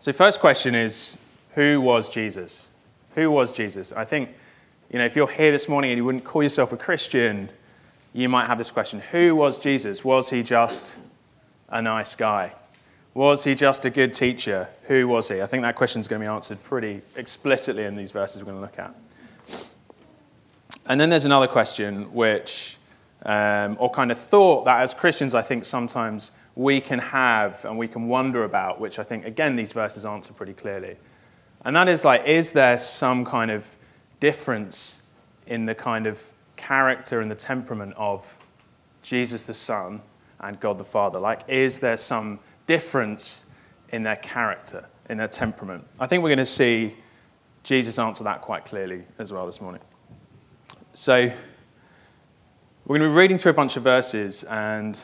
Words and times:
So, 0.02 0.12
first 0.12 0.42
question 0.42 0.76
is 0.76 1.18
who 1.56 1.80
was 1.80 2.10
Jesus? 2.10 2.72
Who 3.16 3.32
was 3.32 3.54
Jesus? 3.54 3.94
I 3.94 4.04
think, 4.04 4.30
you 4.92 5.00
know, 5.00 5.06
if 5.06 5.16
you're 5.16 5.28
here 5.28 5.52
this 5.52 5.70
morning 5.70 5.92
and 5.92 5.98
you 5.98 6.04
wouldn't 6.04 6.26
call 6.26 6.44
yourself 6.44 6.74
a 6.74 6.78
Christian, 6.78 7.50
you 8.14 8.30
might 8.30 8.48
have 8.48 8.58
this 8.58 8.72
question 8.72 9.02
Who 9.12 9.36
was 9.36 9.60
Jesus? 9.60 10.04
Was 10.04 10.30
he 10.30 10.44
just 10.44 10.98
a 11.70 11.82
nice 11.82 12.16
guy? 12.16 12.54
Was 13.14 13.44
he 13.44 13.56
just 13.56 13.86
a 13.86 13.90
good 13.90 14.14
teacher? 14.14 14.70
Who 14.84 15.08
was 15.08 15.30
he? 15.30 15.42
I 15.42 15.46
think 15.46 15.64
that 15.64 15.76
question 15.76 16.00
is 16.00 16.08
going 16.08 16.22
to 16.22 16.26
be 16.26 16.32
answered 16.32 16.64
pretty 16.64 17.02
explicitly 17.16 17.84
in 17.84 17.96
these 17.96 18.12
verses 18.12 18.42
we're 18.42 18.52
going 18.52 18.58
to 18.58 18.62
look 18.62 18.80
at. 18.80 18.96
And 20.86 21.00
then 21.00 21.10
there's 21.10 21.26
another 21.26 21.48
question, 21.48 22.14
which, 22.14 22.78
um, 23.24 23.78
or 23.80 23.90
kind 23.90 24.12
of 24.12 24.18
thought 24.18 24.66
that 24.66 24.82
as 24.82 24.94
Christians, 24.94 25.36
I 25.36 25.42
think 25.42 25.66
sometimes 25.66 26.32
we 26.56 26.82
can 26.82 27.00
have 27.00 27.64
and 27.66 27.78
we 27.78 27.88
can 27.88 28.08
wonder 28.08 28.44
about, 28.44 28.80
which 28.80 29.00
I 29.00 29.04
think, 29.04 29.26
again, 29.26 29.56
these 29.56 29.72
verses 29.72 30.06
answer 30.06 30.34
pretty 30.34 30.54
clearly. 30.54 30.96
And 31.66 31.76
that 31.76 31.88
is 31.88 32.06
like, 32.06 32.26
is 32.26 32.54
there 32.54 32.80
some 32.80 33.26
kind 33.26 33.52
of 33.52 33.66
difference 34.20 35.02
in 35.48 35.66
the 35.66 35.76
kind 35.76 36.08
of 36.08 36.24
character 36.60 37.22
and 37.22 37.32
the 37.32 37.36
temperament 37.36 37.94
of 37.96 38.38
Jesus 39.02 39.44
the 39.44 39.54
Son 39.54 40.02
and 40.42 40.60
God 40.60 40.78
the 40.78 40.84
Father? 40.84 41.20
Like, 41.20 41.42
is 41.48 41.80
there 41.80 41.98
some 41.98 42.40
difference 42.68 43.46
in 43.90 44.04
their 44.04 44.18
character, 44.18 44.86
in 45.10 45.18
their 45.18 45.28
temperament? 45.28 45.88
I 46.00 46.06
think 46.06 46.22
we're 46.22 46.30
going 46.30 46.40
to 46.40 46.46
see 46.46 46.96
Jesus 47.64 47.98
answer 47.98 48.24
that 48.26 48.42
quite 48.42 48.66
clearly 48.66 49.04
as 49.18 49.32
well 49.32 49.46
this 49.46 49.62
morning. 49.62 49.82
So, 50.94 51.32
we're 52.86 52.98
going 52.98 53.10
to 53.10 53.14
be 53.14 53.20
reading 53.20 53.38
through 53.38 53.52
a 53.52 53.56
bunch 53.56 53.78
of 53.78 53.84
verses, 53.84 54.44
and 54.44 55.02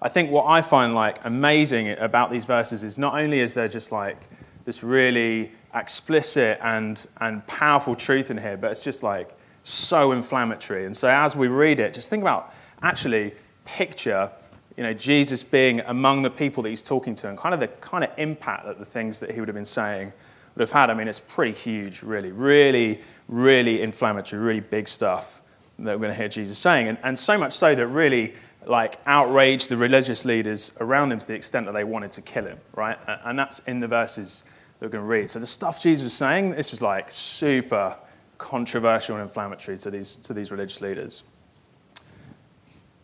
I 0.00 0.08
think 0.08 0.30
what 0.30 0.46
I 0.46 0.62
find 0.62 0.94
like 0.94 1.18
amazing 1.24 1.90
about 1.98 2.30
these 2.30 2.44
verses 2.44 2.82
is 2.82 2.98
not 2.98 3.14
only 3.14 3.40
is 3.40 3.54
there 3.54 3.68
just 3.68 3.92
like 3.92 4.28
this 4.64 4.82
really 4.82 5.52
explicit 5.74 6.58
and, 6.62 7.04
and 7.20 7.46
powerful 7.46 7.94
truth 7.94 8.30
in 8.30 8.38
here, 8.38 8.56
but 8.56 8.70
it's 8.70 8.84
just 8.84 9.02
like 9.02 9.37
so 9.62 10.12
inflammatory. 10.12 10.86
And 10.86 10.96
so 10.96 11.08
as 11.08 11.36
we 11.36 11.48
read 11.48 11.80
it, 11.80 11.94
just 11.94 12.10
think 12.10 12.22
about 12.22 12.54
actually 12.82 13.34
picture 13.64 14.30
you 14.78 14.84
know, 14.84 14.94
Jesus 14.94 15.42
being 15.42 15.80
among 15.86 16.22
the 16.22 16.30
people 16.30 16.62
that 16.62 16.68
he's 16.68 16.84
talking 16.84 17.12
to 17.14 17.28
and 17.28 17.36
kind 17.36 17.52
of 17.52 17.58
the 17.58 17.66
kind 17.66 18.04
of 18.04 18.10
impact 18.16 18.64
that 18.64 18.78
the 18.78 18.84
things 18.84 19.18
that 19.18 19.32
he 19.32 19.40
would 19.40 19.48
have 19.48 19.56
been 19.56 19.64
saying 19.64 20.12
would 20.54 20.60
have 20.60 20.70
had. 20.70 20.88
I 20.88 20.94
mean, 20.94 21.08
it's 21.08 21.18
pretty 21.18 21.50
huge, 21.50 22.04
really, 22.04 22.30
really, 22.30 23.00
really 23.26 23.82
inflammatory, 23.82 24.40
really 24.40 24.60
big 24.60 24.86
stuff 24.86 25.42
that 25.80 25.98
we're 25.98 26.06
going 26.06 26.12
to 26.12 26.16
hear 26.16 26.28
Jesus 26.28 26.58
saying. 26.58 26.86
And, 26.86 26.98
and 27.02 27.18
so 27.18 27.36
much 27.36 27.54
so 27.54 27.74
that 27.74 27.86
really 27.88 28.34
like 28.66 29.00
outraged 29.06 29.68
the 29.68 29.76
religious 29.76 30.24
leaders 30.24 30.70
around 30.78 31.10
him 31.10 31.18
to 31.18 31.26
the 31.26 31.34
extent 31.34 31.66
that 31.66 31.72
they 31.72 31.84
wanted 31.84 32.12
to 32.12 32.22
kill 32.22 32.44
him, 32.44 32.58
right? 32.76 32.98
And 33.24 33.36
that's 33.36 33.58
in 33.60 33.80
the 33.80 33.88
verses 33.88 34.44
that 34.78 34.86
we're 34.86 34.90
going 34.90 35.02
to 35.02 35.08
read. 35.08 35.28
So 35.28 35.40
the 35.40 35.46
stuff 35.46 35.82
Jesus 35.82 36.04
was 36.04 36.14
saying, 36.14 36.52
this 36.52 36.70
was 36.70 36.80
like 36.80 37.10
super 37.10 37.96
controversial 38.38 39.16
and 39.16 39.22
inflammatory 39.22 39.76
to 39.78 39.90
these, 39.90 40.16
to 40.16 40.32
these 40.32 40.50
religious 40.50 40.80
leaders. 40.80 41.24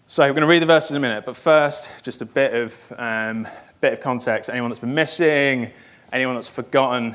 So 0.06 0.22
we're 0.22 0.32
going 0.32 0.42
to 0.42 0.46
read 0.46 0.62
the 0.62 0.66
verses 0.66 0.92
in 0.92 0.96
a 0.96 1.00
minute, 1.00 1.24
but 1.24 1.36
first, 1.36 1.88
just 2.02 2.22
a 2.22 2.26
bit 2.26 2.54
of, 2.54 2.92
um, 2.96 3.48
bit 3.80 3.92
of 3.92 4.00
context. 4.00 4.48
Anyone 4.48 4.70
that's 4.70 4.80
been 4.80 4.94
missing, 4.94 5.70
anyone 6.12 6.34
that's 6.34 6.48
forgotten 6.48 7.14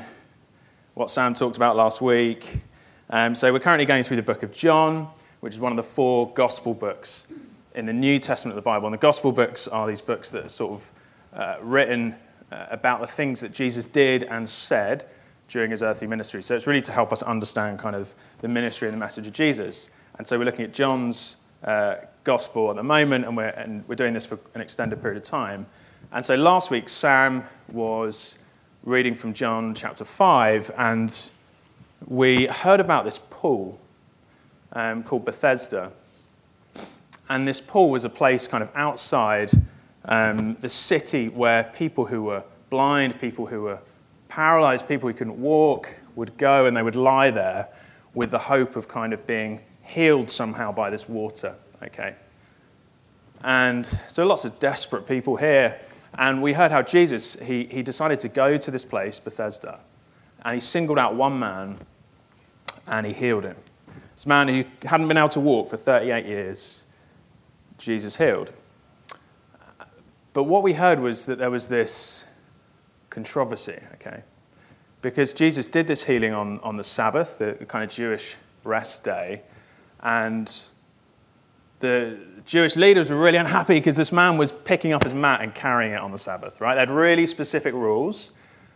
what 0.94 1.08
Sam 1.08 1.34
talked 1.34 1.56
about 1.56 1.76
last 1.76 2.00
week. 2.00 2.60
Um, 3.08 3.34
so 3.34 3.52
we're 3.52 3.60
currently 3.60 3.86
going 3.86 4.02
through 4.02 4.16
the 4.16 4.22
book 4.22 4.42
of 4.42 4.52
John, 4.52 5.08
which 5.40 5.54
is 5.54 5.60
one 5.60 5.72
of 5.72 5.76
the 5.76 5.82
four 5.82 6.32
gospel 6.34 6.74
books 6.74 7.26
in 7.74 7.86
the 7.86 7.92
New 7.92 8.18
Testament 8.18 8.52
of 8.58 8.62
the 8.62 8.66
Bible. 8.66 8.86
And 8.86 8.94
the 8.94 8.98
gospel 8.98 9.32
books 9.32 9.66
are 9.68 9.86
these 9.86 10.00
books 10.00 10.30
that 10.32 10.44
are 10.44 10.48
sort 10.48 10.72
of 10.72 10.92
uh, 11.32 11.56
written 11.62 12.14
uh, 12.50 12.66
about 12.70 13.00
the 13.00 13.06
things 13.06 13.40
that 13.40 13.52
Jesus 13.52 13.84
did 13.84 14.24
and 14.24 14.48
said 14.48 15.06
during 15.50 15.70
his 15.70 15.82
earthly 15.82 16.06
ministry. 16.06 16.42
So 16.42 16.54
it's 16.54 16.66
really 16.66 16.80
to 16.82 16.92
help 16.92 17.12
us 17.12 17.22
understand 17.22 17.78
kind 17.78 17.96
of 17.96 18.12
the 18.40 18.48
ministry 18.48 18.88
and 18.88 18.94
the 18.94 19.00
message 19.00 19.26
of 19.26 19.32
Jesus. 19.32 19.90
And 20.16 20.26
so 20.26 20.38
we're 20.38 20.44
looking 20.44 20.64
at 20.64 20.72
John's 20.72 21.36
uh, 21.64 21.96
gospel 22.24 22.70
at 22.70 22.76
the 22.76 22.82
moment, 22.82 23.26
and 23.26 23.36
we're, 23.36 23.48
and 23.48 23.86
we're 23.88 23.96
doing 23.96 24.14
this 24.14 24.26
for 24.26 24.38
an 24.54 24.60
extended 24.60 25.02
period 25.02 25.16
of 25.16 25.22
time. 25.24 25.66
And 26.12 26.24
so 26.24 26.36
last 26.36 26.70
week, 26.70 26.88
Sam 26.88 27.44
was 27.68 28.36
reading 28.84 29.14
from 29.14 29.34
John 29.34 29.74
chapter 29.74 30.04
5, 30.04 30.70
and 30.76 31.30
we 32.06 32.46
heard 32.46 32.80
about 32.80 33.04
this 33.04 33.18
pool 33.18 33.78
um, 34.72 35.02
called 35.02 35.24
Bethesda. 35.24 35.92
And 37.28 37.46
this 37.46 37.60
pool 37.60 37.90
was 37.90 38.04
a 38.04 38.08
place 38.08 38.46
kind 38.46 38.62
of 38.62 38.70
outside 38.74 39.50
um, 40.04 40.56
the 40.60 40.68
city 40.68 41.28
where 41.28 41.64
people 41.64 42.06
who 42.06 42.22
were 42.22 42.42
blind, 42.70 43.20
people 43.20 43.46
who 43.46 43.62
were 43.62 43.78
paralyzed, 44.30 44.88
people 44.88 45.08
who 45.08 45.14
couldn't 45.14 45.40
walk 45.40 45.94
would 46.14 46.36
go 46.38 46.64
and 46.64 46.76
they 46.76 46.82
would 46.82 46.96
lie 46.96 47.30
there 47.30 47.68
with 48.14 48.30
the 48.30 48.38
hope 48.38 48.76
of 48.76 48.88
kind 48.88 49.12
of 49.12 49.26
being 49.26 49.60
healed 49.82 50.30
somehow 50.30 50.72
by 50.72 50.88
this 50.88 51.08
water. 51.08 51.54
Okay. 51.82 52.14
And 53.42 53.86
so 54.08 54.24
lots 54.24 54.44
of 54.44 54.58
desperate 54.58 55.06
people 55.06 55.36
here. 55.36 55.78
And 56.18 56.42
we 56.42 56.52
heard 56.52 56.72
how 56.72 56.82
Jesus, 56.82 57.34
he, 57.34 57.64
he 57.64 57.82
decided 57.82 58.20
to 58.20 58.28
go 58.28 58.56
to 58.56 58.70
this 58.70 58.84
place, 58.84 59.20
Bethesda, 59.20 59.80
and 60.44 60.54
he 60.54 60.60
singled 60.60 60.98
out 60.98 61.14
one 61.14 61.38
man 61.38 61.78
and 62.86 63.06
he 63.06 63.12
healed 63.12 63.44
him. 63.44 63.56
This 64.14 64.26
man 64.26 64.48
who 64.48 64.64
hadn't 64.84 65.08
been 65.08 65.16
able 65.16 65.28
to 65.30 65.40
walk 65.40 65.70
for 65.70 65.76
38 65.76 66.26
years, 66.26 66.84
Jesus 67.78 68.16
healed. 68.16 68.52
But 70.32 70.44
what 70.44 70.62
we 70.62 70.74
heard 70.74 71.00
was 71.00 71.26
that 71.26 71.38
there 71.38 71.50
was 71.50 71.68
this 71.68 72.26
controversy, 73.10 73.78
okay? 73.94 74.22
Because 75.02 75.34
Jesus 75.34 75.66
did 75.66 75.86
this 75.86 76.04
healing 76.04 76.32
on, 76.32 76.60
on 76.60 76.76
the 76.76 76.84
Sabbath, 76.84 77.38
the 77.38 77.54
kind 77.66 77.84
of 77.84 77.90
Jewish 77.90 78.36
rest 78.64 79.04
day, 79.04 79.42
and 80.02 80.64
the 81.80 82.18
Jewish 82.44 82.76
leaders 82.76 83.10
were 83.10 83.16
really 83.16 83.38
unhappy 83.38 83.74
because 83.74 83.96
this 83.96 84.12
man 84.12 84.36
was 84.36 84.52
picking 84.52 84.92
up 84.92 85.02
his 85.02 85.14
mat 85.14 85.40
and 85.40 85.54
carrying 85.54 85.92
it 85.92 86.00
on 86.00 86.12
the 86.12 86.18
Sabbath, 86.18 86.60
right? 86.60 86.74
They 86.74 86.80
had 86.80 86.90
really 86.90 87.26
specific 87.26 87.74
rules 87.74 88.32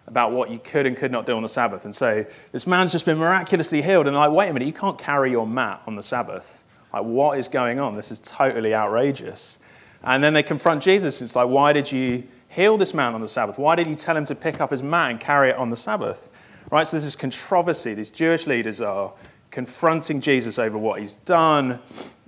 about 0.06 0.33
what 0.33 0.50
you 0.50 0.59
could 0.59 0.87
and 0.87 0.97
could 0.97 1.12
not 1.12 1.27
do 1.27 1.34
on 1.37 1.43
the 1.43 1.49
Sabbath. 1.49 1.84
And 1.84 1.94
so 1.94 2.27
this 2.53 2.67
man's 2.67 2.93
just 2.93 3.06
been 3.06 3.19
miraculously 3.19 3.83
healed, 3.83 4.06
and 4.06 4.17
like, 4.17 4.31
wait 4.31 4.49
a 4.49 4.53
minute, 4.53 4.67
you 4.67 4.73
can't 4.73 4.99
carry 4.99 5.31
your 5.31 5.47
mat 5.47 5.83
on 5.87 5.97
the 5.97 6.03
Sabbath. 6.03 6.65
Like, 6.93 7.05
what 7.05 7.39
is 7.39 7.49
going 7.49 7.81
on? 7.81 7.97
This 7.97 8.11
is 8.11 8.21
totally 8.21 8.75
outrageous. 8.75 9.59
And 10.03 10.23
then 10.23 10.34
they 10.34 10.43
confront 10.43 10.83
Jesus. 10.83 11.23
It's 11.23 11.37
like, 11.37 11.49
why 11.49 11.73
did 11.73 11.91
you 11.91 12.25
heal 12.55 12.77
this 12.77 12.95
man 12.95 13.15
on 13.15 13.21
the 13.21 13.29
Sabbath? 13.29 13.59
Why 13.59 13.75
did 13.75 13.87
you 13.87 13.95
tell 13.95 14.17
him 14.17 14.25
to 14.27 14.35
pick 14.35 14.61
up 14.61 14.71
his 14.71 14.83
mat 14.83 15.11
and 15.11 15.21
carry 15.21 15.51
it 15.51 15.57
on 15.57 15.71
the 15.71 15.77
Sabbath? 15.77 16.31
Right? 16.71 16.87
So 16.87 16.99
this 16.99 17.17
controversy. 17.17 17.95
These 17.95 18.11
Jewish 18.11 18.47
leaders 18.47 18.81
are 18.81 19.12
confronting 19.51 20.21
Jesus 20.21 20.59
over 20.59 20.79
what 20.79 21.01
he's 21.01 21.17
done 21.17 21.81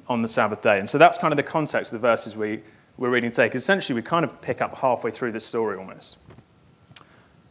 on 0.09 0.23
the 0.23 0.29
Sabbath 0.29 0.63
day. 0.63 0.79
And 0.79 0.89
so 0.89 0.99
that's 0.99 1.19
kind 1.19 1.33
of 1.33 1.37
the 1.37 1.43
context 1.43 1.93
of 1.93 2.01
the 2.01 2.07
verses 2.07 2.37
we, 2.37 2.61
we're 2.97 3.11
reading 3.11 3.31
today. 3.31 3.47
Because 3.47 3.63
essentially, 3.63 3.95
we 3.95 4.03
kind 4.03 4.25
of 4.25 4.41
pick 4.41 4.61
up 4.61 4.77
halfway 4.79 5.11
through 5.11 5.33
this 5.33 5.45
story 5.45 5.79
almost. 5.79 6.19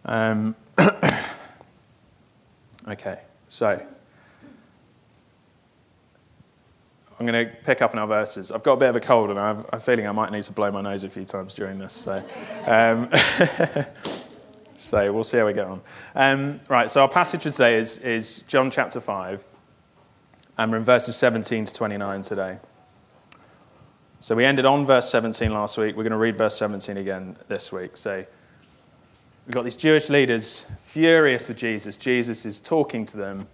Um, 0.06 0.56
okay, 2.88 3.22
so 3.48 3.86
I'm 7.18 7.26
going 7.26 7.48
to 7.48 7.56
pick 7.64 7.82
up 7.82 7.94
in 7.94 8.00
our 8.00 8.08
verses. 8.08 8.52
I've 8.52 8.64
got 8.64 8.74
a 8.74 8.78
bit 8.78 8.90
of 8.90 8.96
a 8.98 9.00
cold, 9.00 9.30
and 9.30 9.40
I 9.40 9.48
have 9.48 9.70
a 9.72 9.80
feeling 9.80 10.06
I 10.06 10.12
might 10.12 10.34
need 10.34 10.44
to 10.44 10.52
blow 10.52 10.70
my 10.70 10.82
nose 10.82 11.06
a 11.06 11.10
few 11.10 11.24
times 11.24 11.54
during 11.54 11.80
this. 11.80 11.94
So, 11.94 12.22
um, 12.66 13.10
so 14.78 15.14
we'll 15.14 15.24
see 15.24 15.38
how 15.38 15.46
we 15.46 15.54
get 15.54 15.68
on. 15.68 15.82
Um, 16.14 16.60
right, 16.68 16.90
so 16.90 17.02
our 17.02 17.08
passage 17.08 17.44
today 17.44 17.76
is, 17.78 18.00
is 18.00 18.40
John 18.48 18.70
chapter 18.70 19.00
5, 19.00 19.42
and 20.58 20.72
we're 20.72 20.78
in 20.78 20.84
verses 20.84 21.16
17 21.16 21.64
to 21.66 21.74
29 21.74 22.22
today. 22.22 22.58
So 24.20 24.36
we 24.36 24.44
ended 24.44 24.66
on 24.66 24.86
verse 24.86 25.10
17 25.10 25.54
last 25.54 25.78
week. 25.78 25.96
We're 25.96 26.04
going 26.04 26.12
to 26.12 26.18
read 26.18 26.38
verse 26.38 26.58
17 26.58 26.98
again 26.98 27.38
this 27.48 27.72
week. 27.72 27.96
So 27.96 28.26
we've 29.46 29.54
got 29.54 29.64
these 29.64 29.76
Jewish 29.78 30.10
leaders 30.10 30.66
furious 30.84 31.48
with 31.48 31.58
Jesus. 31.58 31.96
Jesus 31.96 32.46
is 32.46 32.60
talking 32.60 33.06
to 33.06 33.18
them. 33.18 33.48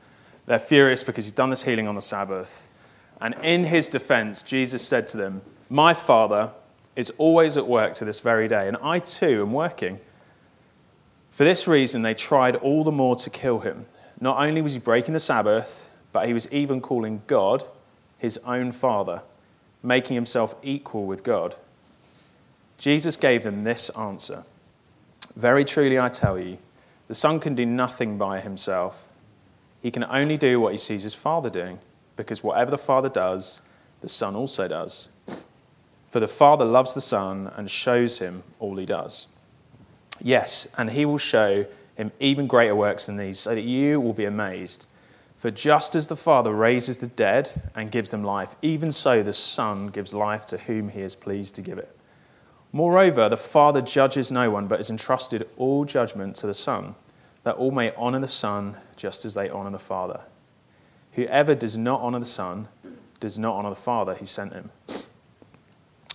They're 0.47 0.59
furious 0.59 1.03
because 1.03 1.25
he's 1.25 1.33
done 1.33 1.51
this 1.51 1.61
healing 1.61 1.87
on 1.87 1.95
the 1.95 2.01
Sabbath. 2.01 2.69
And 3.21 3.35
in 3.43 3.65
his 3.65 3.87
defense, 3.87 4.41
Jesus 4.41 4.85
said 4.85 5.07
to 5.09 5.17
them, 5.17 5.41
My 5.69 5.93
Father 5.93 6.51
is 6.95 7.11
always 7.11 7.55
at 7.55 7.67
work 7.67 7.93
to 7.93 8.05
this 8.05 8.19
very 8.19 8.47
day, 8.47 8.67
and 8.67 8.77
I 8.81 8.99
too 8.99 9.43
am 9.43 9.53
working. 9.53 9.99
For 11.31 11.43
this 11.43 11.67
reason, 11.67 12.01
they 12.01 12.13
tried 12.13 12.55
all 12.57 12.83
the 12.83 12.91
more 12.91 13.15
to 13.17 13.29
kill 13.29 13.59
him. 13.59 13.85
Not 14.19 14.39
only 14.39 14.61
was 14.61 14.73
he 14.73 14.79
breaking 14.79 15.13
the 15.13 15.19
Sabbath, 15.19 15.89
but 16.11 16.27
he 16.27 16.33
was 16.33 16.51
even 16.51 16.81
calling 16.81 17.21
God 17.27 17.63
his 18.17 18.37
own 18.39 18.71
Father, 18.71 19.21
making 19.81 20.15
himself 20.15 20.55
equal 20.61 21.05
with 21.05 21.23
God. 21.23 21.55
Jesus 22.77 23.15
gave 23.15 23.43
them 23.43 23.63
this 23.63 23.89
answer 23.91 24.43
Very 25.35 25.63
truly, 25.63 25.99
I 25.99 26.09
tell 26.09 26.39
you, 26.39 26.57
the 27.07 27.13
Son 27.13 27.39
can 27.39 27.55
do 27.55 27.65
nothing 27.65 28.17
by 28.17 28.39
himself. 28.39 29.07
He 29.81 29.91
can 29.91 30.03
only 30.03 30.37
do 30.37 30.59
what 30.59 30.71
he 30.73 30.77
sees 30.77 31.03
his 31.03 31.13
Father 31.13 31.49
doing, 31.49 31.79
because 32.15 32.43
whatever 32.43 32.71
the 32.71 32.77
Father 32.77 33.09
does, 33.09 33.61
the 34.01 34.09
Son 34.09 34.35
also 34.35 34.67
does. 34.67 35.09
For 36.11 36.19
the 36.19 36.27
Father 36.27 36.65
loves 36.65 36.93
the 36.93 37.01
Son 37.01 37.51
and 37.55 37.69
shows 37.69 38.19
him 38.19 38.43
all 38.59 38.75
he 38.75 38.85
does. 38.85 39.27
Yes, 40.19 40.67
and 40.77 40.91
he 40.91 41.05
will 41.05 41.17
show 41.17 41.65
him 41.95 42.11
even 42.19 42.47
greater 42.47 42.75
works 42.75 43.05
than 43.05 43.17
these, 43.17 43.39
so 43.39 43.55
that 43.55 43.61
you 43.61 43.99
will 43.99 44.13
be 44.13 44.25
amazed. 44.25 44.87
For 45.37 45.49
just 45.49 45.95
as 45.95 46.07
the 46.07 46.15
Father 46.15 46.53
raises 46.53 46.97
the 46.97 47.07
dead 47.07 47.49
and 47.75 47.91
gives 47.91 48.11
them 48.11 48.23
life, 48.23 48.55
even 48.61 48.91
so 48.91 49.23
the 49.23 49.33
Son 49.33 49.87
gives 49.87 50.13
life 50.13 50.45
to 50.47 50.57
whom 50.57 50.89
he 50.89 51.01
is 51.01 51.15
pleased 51.15 51.55
to 51.55 51.61
give 51.61 51.77
it. 51.77 51.95
Moreover, 52.71 53.27
the 53.27 53.37
Father 53.37 53.81
judges 53.81 54.31
no 54.31 54.51
one, 54.51 54.67
but 54.67 54.79
has 54.79 54.89
entrusted 54.89 55.47
all 55.57 55.83
judgment 55.83 56.35
to 56.37 56.47
the 56.47 56.53
Son, 56.53 56.95
that 57.43 57.55
all 57.55 57.71
may 57.71 57.91
honor 57.95 58.19
the 58.19 58.27
Son 58.27 58.75
just 58.95 59.25
as 59.25 59.33
they 59.33 59.49
honor 59.49 59.71
the 59.71 59.79
Father. 59.79 60.21
Whoever 61.13 61.55
does 61.55 61.77
not 61.77 62.01
honor 62.01 62.19
the 62.19 62.25
Son 62.25 62.67
does 63.19 63.37
not 63.37 63.55
honor 63.55 63.69
the 63.69 63.75
Father 63.75 64.15
who 64.15 64.25
sent 64.25 64.53
him. 64.53 64.71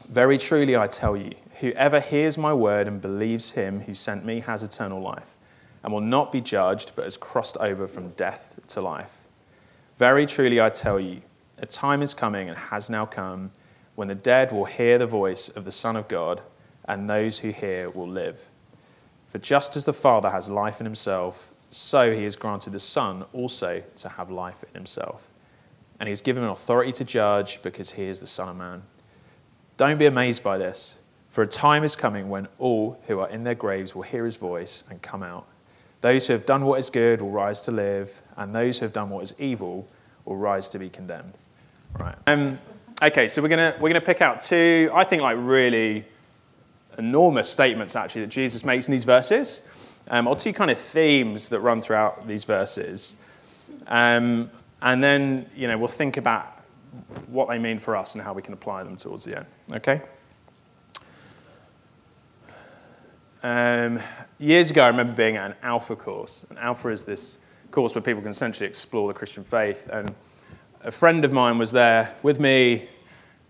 Very 0.08 0.38
truly, 0.38 0.76
I 0.76 0.86
tell 0.86 1.16
you, 1.16 1.32
whoever 1.60 2.00
hears 2.00 2.38
my 2.38 2.52
word 2.52 2.86
and 2.86 3.00
believes 3.00 3.52
him 3.52 3.80
who 3.80 3.94
sent 3.94 4.24
me 4.24 4.40
has 4.40 4.62
eternal 4.62 5.00
life, 5.00 5.36
and 5.82 5.92
will 5.92 6.00
not 6.00 6.32
be 6.32 6.40
judged, 6.40 6.92
but 6.94 7.04
has 7.04 7.16
crossed 7.16 7.56
over 7.58 7.86
from 7.86 8.10
death 8.10 8.58
to 8.68 8.80
life. 8.80 9.18
Very 9.98 10.26
truly, 10.26 10.60
I 10.60 10.70
tell 10.70 11.00
you, 11.00 11.22
a 11.58 11.66
time 11.66 12.02
is 12.02 12.14
coming 12.14 12.48
and 12.48 12.56
has 12.56 12.88
now 12.88 13.06
come 13.06 13.50
when 13.94 14.08
the 14.08 14.14
dead 14.14 14.52
will 14.52 14.66
hear 14.66 14.98
the 14.98 15.06
voice 15.06 15.48
of 15.48 15.64
the 15.64 15.72
Son 15.72 15.96
of 15.96 16.06
God, 16.08 16.40
and 16.84 17.10
those 17.10 17.38
who 17.38 17.50
hear 17.50 17.90
will 17.90 18.08
live. 18.08 18.44
For 19.28 19.38
just 19.38 19.76
as 19.76 19.84
the 19.84 19.92
Father 19.92 20.30
has 20.30 20.48
life 20.48 20.80
in 20.80 20.86
himself, 20.86 21.52
so 21.76 22.10
he 22.10 22.24
has 22.24 22.36
granted 22.36 22.72
the 22.72 22.80
Son 22.80 23.22
also 23.34 23.82
to 23.96 24.08
have 24.08 24.30
life 24.30 24.64
in 24.66 24.74
himself. 24.74 25.28
And 26.00 26.06
he 26.06 26.10
has 26.10 26.22
given 26.22 26.42
him 26.42 26.48
authority 26.48 26.90
to 26.92 27.04
judge 27.04 27.60
because 27.62 27.92
he 27.92 28.04
is 28.04 28.18
the 28.18 28.26
Son 28.26 28.48
of 28.48 28.56
Man. 28.56 28.82
Don't 29.76 29.98
be 29.98 30.06
amazed 30.06 30.42
by 30.42 30.56
this, 30.56 30.96
for 31.28 31.42
a 31.42 31.46
time 31.46 31.84
is 31.84 31.94
coming 31.94 32.30
when 32.30 32.48
all 32.58 32.98
who 33.06 33.20
are 33.20 33.28
in 33.28 33.44
their 33.44 33.54
graves 33.54 33.94
will 33.94 34.04
hear 34.04 34.24
his 34.24 34.36
voice 34.36 34.84
and 34.88 35.02
come 35.02 35.22
out. 35.22 35.46
Those 36.00 36.26
who 36.26 36.32
have 36.32 36.46
done 36.46 36.64
what 36.64 36.78
is 36.78 36.88
good 36.88 37.20
will 37.20 37.30
rise 37.30 37.60
to 37.62 37.72
live, 37.72 38.22
and 38.38 38.54
those 38.54 38.78
who 38.78 38.86
have 38.86 38.94
done 38.94 39.10
what 39.10 39.22
is 39.22 39.34
evil 39.38 39.86
will 40.24 40.36
rise 40.36 40.70
to 40.70 40.78
be 40.78 40.88
condemned. 40.88 41.34
Right. 41.98 42.16
Um, 42.26 42.58
okay, 43.02 43.28
so 43.28 43.42
we're 43.42 43.48
going 43.48 43.74
we're 43.80 43.90
gonna 43.90 44.00
pick 44.00 44.22
out 44.22 44.40
two, 44.40 44.90
I 44.94 45.04
think, 45.04 45.20
like 45.20 45.36
really 45.38 46.06
enormous 46.96 47.50
statements 47.50 47.94
actually 47.96 48.22
that 48.22 48.30
Jesus 48.30 48.64
makes 48.64 48.88
in 48.88 48.92
these 48.92 49.04
verses, 49.04 49.60
um, 50.10 50.26
or 50.26 50.36
two 50.36 50.52
kind 50.52 50.70
of 50.70 50.78
themes 50.78 51.48
that 51.48 51.60
run 51.60 51.82
throughout 51.82 52.26
these 52.26 52.44
verses. 52.44 53.16
Um, 53.86 54.50
and 54.82 55.02
then, 55.02 55.48
you 55.56 55.68
know, 55.68 55.78
we'll 55.78 55.88
think 55.88 56.16
about 56.16 56.62
what 57.26 57.48
they 57.48 57.58
mean 57.58 57.78
for 57.78 57.96
us 57.96 58.14
and 58.14 58.22
how 58.22 58.32
we 58.32 58.42
can 58.42 58.54
apply 58.54 58.84
them 58.84 58.96
towards 58.96 59.24
the 59.24 59.38
end. 59.38 59.46
Okay? 59.72 60.02
Um, 63.42 64.00
years 64.38 64.70
ago, 64.70 64.82
I 64.82 64.88
remember 64.88 65.12
being 65.12 65.36
at 65.36 65.50
an 65.50 65.56
Alpha 65.62 65.96
course. 65.96 66.46
And 66.50 66.58
Alpha 66.58 66.88
is 66.88 67.04
this 67.04 67.38
course 67.70 67.94
where 67.94 68.02
people 68.02 68.22
can 68.22 68.30
essentially 68.30 68.68
explore 68.68 69.08
the 69.08 69.14
Christian 69.14 69.44
faith. 69.44 69.88
And 69.92 70.14
a 70.82 70.90
friend 70.90 71.24
of 71.24 71.32
mine 71.32 71.58
was 71.58 71.72
there 71.72 72.14
with 72.22 72.40
me, 72.40 72.88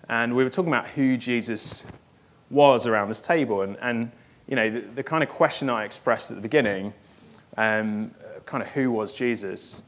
and 0.09 0.35
we 0.35 0.45
were 0.45 0.51
talking 0.51 0.73
about 0.73 0.89
who 0.89 1.17
Jesus 1.17 1.85
was 2.51 2.87
around 2.87 3.09
this 3.09 3.21
table. 3.21 3.63
And, 3.63 3.77
and 3.81 4.11
you 4.49 4.57
know, 4.57 4.71
the, 4.71 4.81
the 4.81 5.03
kind 5.03 5.23
of 5.23 5.29
question 5.29 5.69
I 5.69 5.85
expressed 5.85 6.31
at 6.31 6.37
the 6.37 6.43
beginning, 6.43 6.95
um, 7.57 8.11
kind 8.45 8.63
of 8.63 8.69
who 8.71 8.91
was 8.91 9.15
Jesus, 9.15 9.83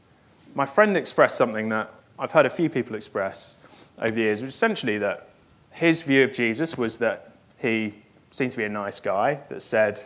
my 0.55 0.65
friend 0.65 0.97
expressed 0.97 1.37
something 1.37 1.69
that 1.69 1.93
I've 2.17 2.31
heard 2.31 2.45
a 2.45 2.49
few 2.49 2.69
people 2.69 2.95
express 2.95 3.57
over 3.99 4.11
the 4.11 4.21
years, 4.21 4.41
which 4.41 4.49
is 4.49 4.55
essentially 4.55 4.97
that 4.97 5.29
his 5.71 6.01
view 6.01 6.23
of 6.23 6.33
Jesus 6.33 6.77
was 6.77 6.97
that 6.97 7.33
he 7.57 7.93
seemed 8.31 8.51
to 8.51 8.57
be 8.57 8.63
a 8.63 8.69
nice 8.69 8.99
guy 8.99 9.39
that 9.49 9.61
said 9.61 9.99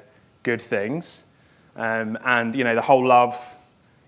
good 0.43 0.61
things. 0.61 1.25
Um, 1.75 2.17
and, 2.23 2.55
you 2.55 2.63
know, 2.63 2.75
the 2.75 2.81
whole 2.81 3.05
love 3.05 3.35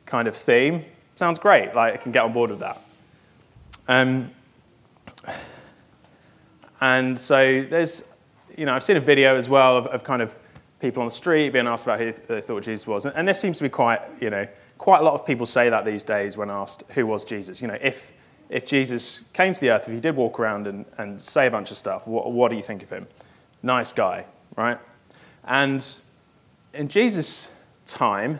kind 0.05 0.27
of 0.27 0.35
theme 0.35 0.85
sounds 1.15 1.39
great. 1.39 1.73
Like, 1.73 1.93
I 1.93 1.97
can 1.97 2.11
get 2.11 2.23
on 2.23 2.33
board 2.33 2.51
with 2.51 2.59
that. 2.59 2.81
Um, 3.87 4.31
and 6.81 7.17
so 7.17 7.63
there's, 7.63 8.03
you 8.57 8.65
know, 8.65 8.73
I've 8.73 8.83
seen 8.83 8.97
a 8.97 9.01
video 9.01 9.35
as 9.35 9.49
well 9.49 9.77
of, 9.77 9.87
of, 9.87 10.03
kind 10.03 10.21
of 10.21 10.37
people 10.79 11.01
on 11.01 11.07
the 11.07 11.13
street 11.13 11.49
being 11.49 11.67
asked 11.67 11.85
about 11.85 11.99
who 11.99 12.11
they 12.27 12.41
thought 12.41 12.63
Jesus 12.63 12.87
was. 12.87 13.05
And, 13.05 13.15
and 13.15 13.27
there 13.27 13.35
seems 13.35 13.57
to 13.57 13.63
be 13.63 13.69
quite, 13.69 14.01
you 14.21 14.29
know, 14.29 14.47
quite 14.77 14.99
a 14.99 15.03
lot 15.03 15.13
of 15.13 15.25
people 15.25 15.45
say 15.45 15.69
that 15.69 15.85
these 15.85 16.03
days 16.03 16.37
when 16.37 16.49
asked 16.49 16.83
who 16.89 17.05
was 17.05 17.25
Jesus. 17.25 17.61
You 17.61 17.67
know, 17.67 17.77
if, 17.81 18.11
if 18.49 18.65
Jesus 18.65 19.29
came 19.33 19.53
to 19.53 19.61
the 19.61 19.71
earth, 19.71 19.87
if 19.87 19.93
he 19.93 19.99
did 19.99 20.15
walk 20.15 20.39
around 20.39 20.67
and, 20.67 20.85
and 20.97 21.19
say 21.19 21.47
a 21.47 21.51
bunch 21.51 21.71
of 21.71 21.77
stuff, 21.77 22.07
what, 22.07 22.31
what 22.31 22.49
do 22.49 22.55
you 22.55 22.63
think 22.63 22.83
of 22.83 22.89
him? 22.89 23.07
nice 23.65 23.91
guy, 23.91 24.25
right? 24.55 24.77
And 25.43 25.85
in 26.73 26.87
Jesus' 26.87 27.51
time, 27.85 28.39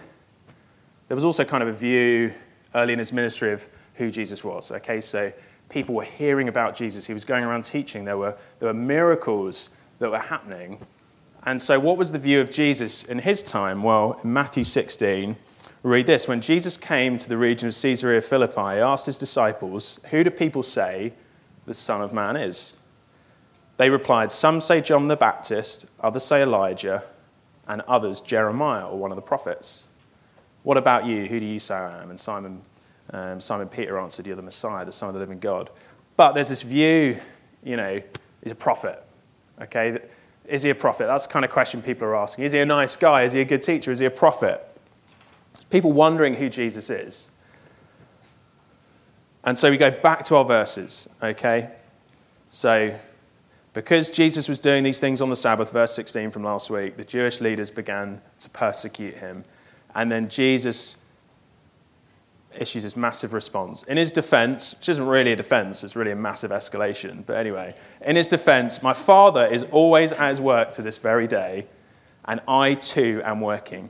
there 1.08 1.16
was 1.16 1.26
also 1.26 1.44
kind 1.44 1.64
of 1.64 1.70
a 1.70 1.74
view 1.74 2.32
early 2.74 2.94
in 2.94 3.00
his 3.00 3.12
ministry 3.12 3.52
of 3.52 3.68
who 3.96 4.12
Jesus 4.12 4.44
was. 4.44 4.72
Okay, 4.72 5.02
so 5.02 5.32
people 5.70 5.96
were 5.96 6.04
hearing 6.04 6.48
about 6.48 6.76
Jesus. 6.76 7.06
He 7.06 7.14
was 7.14 7.26
going 7.26 7.44
around 7.44 7.64
teaching. 7.64 8.06
There 8.06 8.18
were, 8.18 8.38
there 8.60 8.68
were 8.68 8.74
miracles 8.74 9.72
that 10.00 10.10
were 10.10 10.20
happening. 10.20 10.86
And 11.44 11.62
so, 11.62 11.80
what 11.80 11.98
was 11.98 12.12
the 12.12 12.20
view 12.20 12.42
of 12.42 12.50
Jesus 12.50 13.04
in 13.04 13.20
his 13.20 13.44
time? 13.44 13.84
Well, 13.84 14.20
in 14.24 14.34
Matthew 14.34 14.64
16, 14.64 15.36
read 15.84 16.08
this 16.08 16.28
When 16.28 16.42
Jesus 16.42 16.76
came 16.78 17.18
to 17.18 17.30
the 17.30 17.38
region 17.38 17.68
of 17.68 17.76
Caesarea 17.80 18.22
Philippi, 18.22 18.76
he 18.76 18.82
asked 18.82 19.06
his 19.06 19.18
disciples, 19.18 20.00
Who 20.10 20.24
do 20.24 20.32
people 20.32 20.64
say 20.64 21.14
the 21.66 21.74
Son 21.74 22.02
of 22.02 22.14
Man 22.14 22.36
is? 22.36 22.78
They 23.78 23.90
replied, 23.90 24.32
Some 24.32 24.62
say 24.62 24.82
John 24.82 25.08
the 25.08 25.16
Baptist, 25.16 25.86
others 26.00 26.24
say 26.24 26.42
Elijah, 26.42 27.04
and 27.68 27.82
others 27.82 28.22
Jeremiah 28.22 28.88
or 28.88 28.98
one 28.98 29.12
of 29.12 29.16
the 29.16 29.22
prophets. 29.22 29.86
What 30.64 30.78
about 30.78 31.06
you? 31.06 31.28
Who 31.28 31.40
do 31.40 31.46
you 31.46 31.60
say 31.60 31.76
I 31.76 32.02
am? 32.02 32.10
And 32.10 32.20
Simon, 32.20 32.62
um, 33.12 33.40
Simon 33.40 33.68
Peter 33.68 34.00
answered, 34.00 34.26
You're 34.26 34.36
the 34.36 34.42
Messiah, 34.42 34.84
the 34.84 34.92
Son 34.92 35.10
of 35.10 35.14
the 35.14 35.20
living 35.20 35.40
God. 35.40 35.70
But 36.18 36.34
there's 36.34 36.50
this 36.50 36.64
view, 36.64 37.20
you 37.64 37.76
know, 37.76 38.02
he's 38.42 38.52
a 38.52 38.56
prophet. 38.56 39.05
Okay? 39.62 40.00
Is 40.48 40.64
he 40.64 40.70
a 40.70 40.76
prophet? 40.76 41.08
That's 41.08 41.28
the 41.28 41.34
kind 41.34 41.46
of 41.46 41.52
question 41.52 41.82
people 41.82 42.08
are 42.08 42.16
asking. 42.16 42.46
Is 42.46 42.52
he 42.52 42.60
a 42.60 42.66
nice 42.66 42.96
guy? 42.96 43.24
Is 43.24 43.34
he 43.34 43.42
a 43.42 43.46
good 43.46 43.62
teacher? 43.62 43.92
Is 43.92 44.00
he 44.00 44.06
a 44.06 44.12
prophet? 44.12 44.62
People 45.70 45.92
wondering 45.92 46.36
who 46.36 46.50
Jesus 46.50 46.90
is. 46.90 47.32
And 49.44 49.58
so 49.58 49.70
we 49.70 49.78
go 49.78 49.92
back 49.92 50.24
to 50.26 50.36
our 50.36 50.46
verses, 50.46 51.08
okay? 51.22 51.70
So 52.50 52.98
because 53.74 54.10
Jesus 54.10 54.48
was 54.48 54.60
doing 54.60 54.84
these 54.84 55.00
things 55.00 55.22
on 55.22 55.30
the 55.30 55.36
Sabbath, 55.36 55.72
verse 55.72 55.94
16 55.96 56.32
from 56.32 56.44
last 56.44 56.70
week, 56.70 56.96
the 56.96 57.04
Jewish 57.04 57.42
leaders 57.42 57.70
began 57.70 58.22
to 58.40 58.50
persecute 58.50 59.16
him. 59.16 59.44
And 59.94 60.12
then 60.12 60.30
Jesus 60.30 60.96
issues 62.62 62.84
this 62.84 62.96
massive 62.96 63.34
response. 63.34 63.84
In 63.84 63.98
his 63.98 64.12
defense, 64.12 64.76
which 64.76 64.90
isn't 64.90 65.06
really 65.06 65.32
a 65.32 65.36
defense, 65.36 65.84
it's 65.84 65.96
really 65.96 66.12
a 66.12 66.16
massive 66.16 66.52
escalation. 66.52 67.26
But 67.26 67.38
anyway, 67.38 67.76
in 68.02 68.16
his 68.16 68.28
defense, 68.28 68.82
my 68.84 68.94
father 68.94 69.46
is 69.46 69.64
always 69.72 70.12
at 70.12 70.30
his 70.30 70.42
work 70.42 70.72
to 70.74 70.82
this 70.82 70.98
very 70.98 71.28
day, 71.28 71.68
and 72.26 72.42
I 72.48 72.76
too 72.76 73.22
am 73.24 73.42
working. 73.42 73.90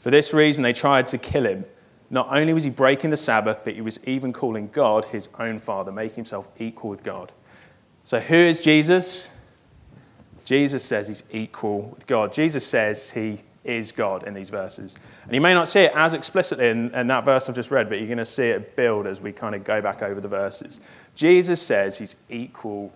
For 0.00 0.10
this 0.10 0.34
reason, 0.34 0.62
they 0.62 0.72
tried 0.72 1.06
to 1.08 1.18
kill 1.18 1.46
him. 1.46 1.64
Not 2.10 2.28
only 2.30 2.52
was 2.52 2.64
he 2.64 2.70
breaking 2.70 3.10
the 3.10 3.16
Sabbath, 3.16 3.60
but 3.64 3.74
he 3.74 3.80
was 3.80 3.98
even 4.06 4.32
calling 4.32 4.68
God 4.68 5.06
his 5.06 5.28
own 5.38 5.58
father, 5.58 5.90
making 5.90 6.16
himself 6.16 6.48
equal 6.58 6.90
with 6.90 7.02
God. 7.02 7.32
So, 8.04 8.20
who 8.20 8.36
is 8.36 8.60
Jesus? 8.60 9.30
Jesus 10.44 10.84
says 10.84 11.08
he's 11.08 11.24
equal 11.32 11.88
with 11.88 12.06
God. 12.06 12.32
Jesus 12.32 12.66
says 12.66 13.10
he 13.10 13.40
is 13.64 13.92
God 13.92 14.24
in 14.24 14.34
these 14.34 14.50
verses. 14.50 14.96
And 15.24 15.34
you 15.34 15.40
may 15.40 15.54
not 15.54 15.68
see 15.68 15.80
it 15.80 15.92
as 15.94 16.14
explicitly 16.14 16.68
in, 16.68 16.94
in 16.94 17.06
that 17.08 17.24
verse 17.24 17.48
I've 17.48 17.54
just 17.54 17.70
read, 17.70 17.88
but 17.88 17.98
you're 17.98 18.06
going 18.06 18.18
to 18.18 18.24
see 18.24 18.48
it 18.48 18.76
build 18.76 19.06
as 19.06 19.20
we 19.20 19.32
kind 19.32 19.54
of 19.54 19.64
go 19.64 19.80
back 19.80 20.02
over 20.02 20.20
the 20.20 20.28
verses. 20.28 20.80
Jesus 21.14 21.60
says 21.62 21.98
he's 21.98 22.16
equal 22.28 22.92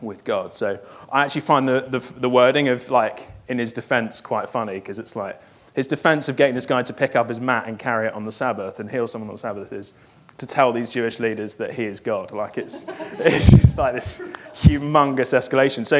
with 0.00 0.24
God. 0.24 0.52
So 0.52 0.80
I 1.10 1.22
actually 1.22 1.42
find 1.42 1.68
the, 1.68 1.86
the, 1.88 1.98
the 2.20 2.28
wording 2.28 2.68
of 2.68 2.88
like 2.90 3.30
in 3.48 3.58
his 3.58 3.72
defense 3.72 4.20
quite 4.20 4.50
funny 4.50 4.74
because 4.74 4.98
it's 4.98 5.14
like, 5.14 5.40
his 5.74 5.86
defense 5.86 6.28
of 6.28 6.36
getting 6.36 6.54
this 6.54 6.66
guy 6.66 6.82
to 6.82 6.92
pick 6.92 7.16
up 7.16 7.28
his 7.28 7.40
mat 7.40 7.66
and 7.66 7.78
carry 7.78 8.06
it 8.06 8.12
on 8.12 8.24
the 8.26 8.32
Sabbath 8.32 8.78
and 8.78 8.90
heal 8.90 9.06
someone 9.06 9.30
on 9.30 9.34
the 9.34 9.40
Sabbath 9.40 9.72
is 9.72 9.94
to 10.36 10.46
tell 10.46 10.72
these 10.72 10.90
Jewish 10.90 11.18
leaders 11.18 11.56
that 11.56 11.72
he 11.72 11.84
is 11.84 12.00
God. 12.00 12.30
Like 12.32 12.58
it's, 12.58 12.84
it's 13.18 13.50
just 13.50 13.78
like 13.78 13.94
this 13.94 14.18
humongous 14.52 15.32
escalation. 15.32 15.86
So, 15.86 15.98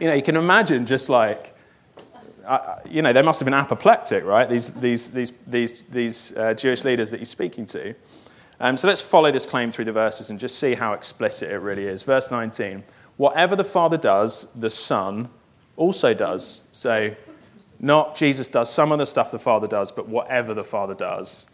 you 0.00 0.08
know, 0.08 0.14
you 0.14 0.22
can 0.22 0.36
imagine 0.36 0.86
just 0.86 1.08
like, 1.08 1.54
uh, 2.50 2.80
you 2.88 3.00
know, 3.00 3.12
they 3.12 3.22
must 3.22 3.38
have 3.38 3.44
been 3.44 3.54
apoplectic, 3.54 4.24
right? 4.24 4.50
These, 4.50 4.74
these, 4.74 5.12
these, 5.12 5.32
these, 5.46 5.82
these 5.84 6.36
uh, 6.36 6.52
Jewish 6.54 6.82
leaders 6.82 7.12
that 7.12 7.18
he's 7.18 7.28
speaking 7.28 7.64
to. 7.66 7.94
Um, 8.58 8.76
so 8.76 8.88
let's 8.88 9.00
follow 9.00 9.30
this 9.30 9.46
claim 9.46 9.70
through 9.70 9.84
the 9.84 9.92
verses 9.92 10.30
and 10.30 10.40
just 10.40 10.58
see 10.58 10.74
how 10.74 10.92
explicit 10.92 11.50
it 11.50 11.58
really 11.58 11.86
is. 11.86 12.02
Verse 12.02 12.30
19 12.30 12.82
Whatever 13.18 13.54
the 13.54 13.64
Father 13.64 13.96
does, 13.96 14.48
the 14.56 14.70
Son 14.70 15.28
also 15.76 16.12
does. 16.12 16.62
So, 16.72 17.14
not 17.78 18.16
Jesus 18.16 18.48
does 18.48 18.72
some 18.72 18.90
of 18.90 18.98
the 18.98 19.06
stuff 19.06 19.30
the 19.30 19.38
Father 19.38 19.68
does, 19.68 19.92
but 19.92 20.08
whatever 20.08 20.52
the 20.52 20.64
Father 20.64 20.94
does, 20.94 21.46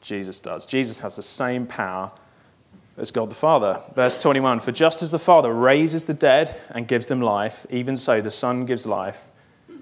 Jesus 0.00 0.40
does. 0.40 0.66
Jesus 0.66 0.98
has 0.98 1.14
the 1.14 1.22
same 1.22 1.64
power 1.64 2.10
as 2.96 3.12
God 3.12 3.30
the 3.30 3.36
Father. 3.36 3.82
Verse 3.94 4.16
21 4.18 4.58
For 4.60 4.72
just 4.72 5.00
as 5.02 5.12
the 5.12 5.18
Father 5.18 5.52
raises 5.52 6.06
the 6.06 6.14
dead 6.14 6.56
and 6.70 6.88
gives 6.88 7.06
them 7.06 7.20
life, 7.20 7.66
even 7.70 7.96
so 7.96 8.20
the 8.20 8.32
Son 8.32 8.64
gives 8.64 8.84
life 8.84 9.26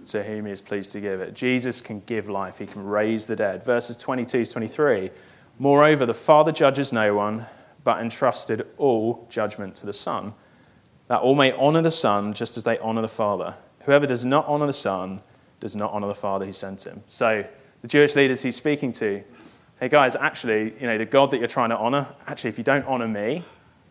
to 0.09 0.23
whom 0.23 0.47
he 0.47 0.53
is 0.53 0.63
pleased 0.63 0.93
to 0.93 1.01
give 1.01 1.21
it. 1.21 1.35
Jesus 1.35 1.81
can 1.81 2.01
give 2.01 2.29
life, 2.29 2.59
he 2.59 2.67
can 2.67 2.85
raise 2.85 3.27
the 3.27 3.37
dead. 3.37 3.65
Verses 3.65 3.97
22 3.97 4.45
to 4.45 4.53
23 4.53 5.11
Moreover, 5.59 6.07
the 6.07 6.15
Father 6.15 6.53
judges 6.53 6.93
no 6.93 7.15
one, 7.15 7.47
but 7.83 8.01
entrusted 8.01 8.67
all 8.77 9.27
judgment 9.29 9.75
to 9.77 9.87
the 9.87 9.93
Son, 9.93 10.35
that 11.09 11.21
all 11.21 11.35
may 11.35 11.53
honor 11.53 11.83
the 11.83 11.91
Son 11.91 12.33
just 12.33 12.57
as 12.57 12.65
they 12.65 12.79
honor 12.79 13.03
the 13.03 13.09
Father. 13.09 13.55
Whoever 13.81 14.07
does 14.07 14.25
not 14.25 14.47
honor 14.47 14.67
the 14.67 14.73
Son 14.73 15.21
does 15.59 15.75
not 15.75 15.93
honor 15.93 16.07
the 16.07 16.15
Father 16.15 16.47
who 16.47 16.53
sent 16.53 16.87
him. 16.87 17.03
So, 17.09 17.45
the 17.83 17.89
Jewish 17.89 18.15
leaders 18.15 18.43
he's 18.43 18.57
speaking 18.57 18.93
to, 18.93 19.23
hey 19.81 19.89
guys, 19.89 20.15
actually, 20.17 20.75
you 20.81 20.87
know, 20.87 20.99
the 20.99 21.07
God 21.07 21.31
that 21.33 21.39
you're 21.39 21.47
trying 21.47 21.71
to 21.71 21.79
honor, 21.79 22.07
actually, 22.27 22.51
if 22.51 22.59
you 22.59 22.65
don't 22.65 22.85
honor 22.87 23.09
me, 23.09 23.43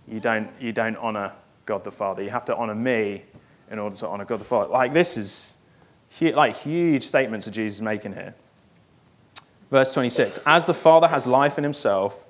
you 0.07 0.19
don't, 0.19 0.49
you 0.59 0.71
don't 0.71 0.95
honor 0.97 1.33
God 1.65 1.83
the 1.83 1.91
Father. 1.91 2.23
You 2.23 2.29
have 2.29 2.45
to 2.45 2.55
honor 2.55 2.75
me 2.75 3.23
in 3.69 3.79
order 3.79 3.95
to 3.97 4.07
honor 4.07 4.25
God 4.25 4.39
the 4.39 4.45
Father. 4.45 4.71
Like, 4.71 4.93
this 4.93 5.17
is 5.17 5.56
like 6.21 6.55
huge 6.55 7.03
statements 7.03 7.45
that 7.45 7.51
Jesus 7.51 7.77
is 7.77 7.81
making 7.81 8.13
here. 8.13 8.35
Verse 9.71 9.93
26 9.93 10.39
As 10.45 10.65
the 10.65 10.73
Father 10.73 11.07
has 11.07 11.27
life 11.27 11.57
in 11.57 11.63
himself, 11.63 12.25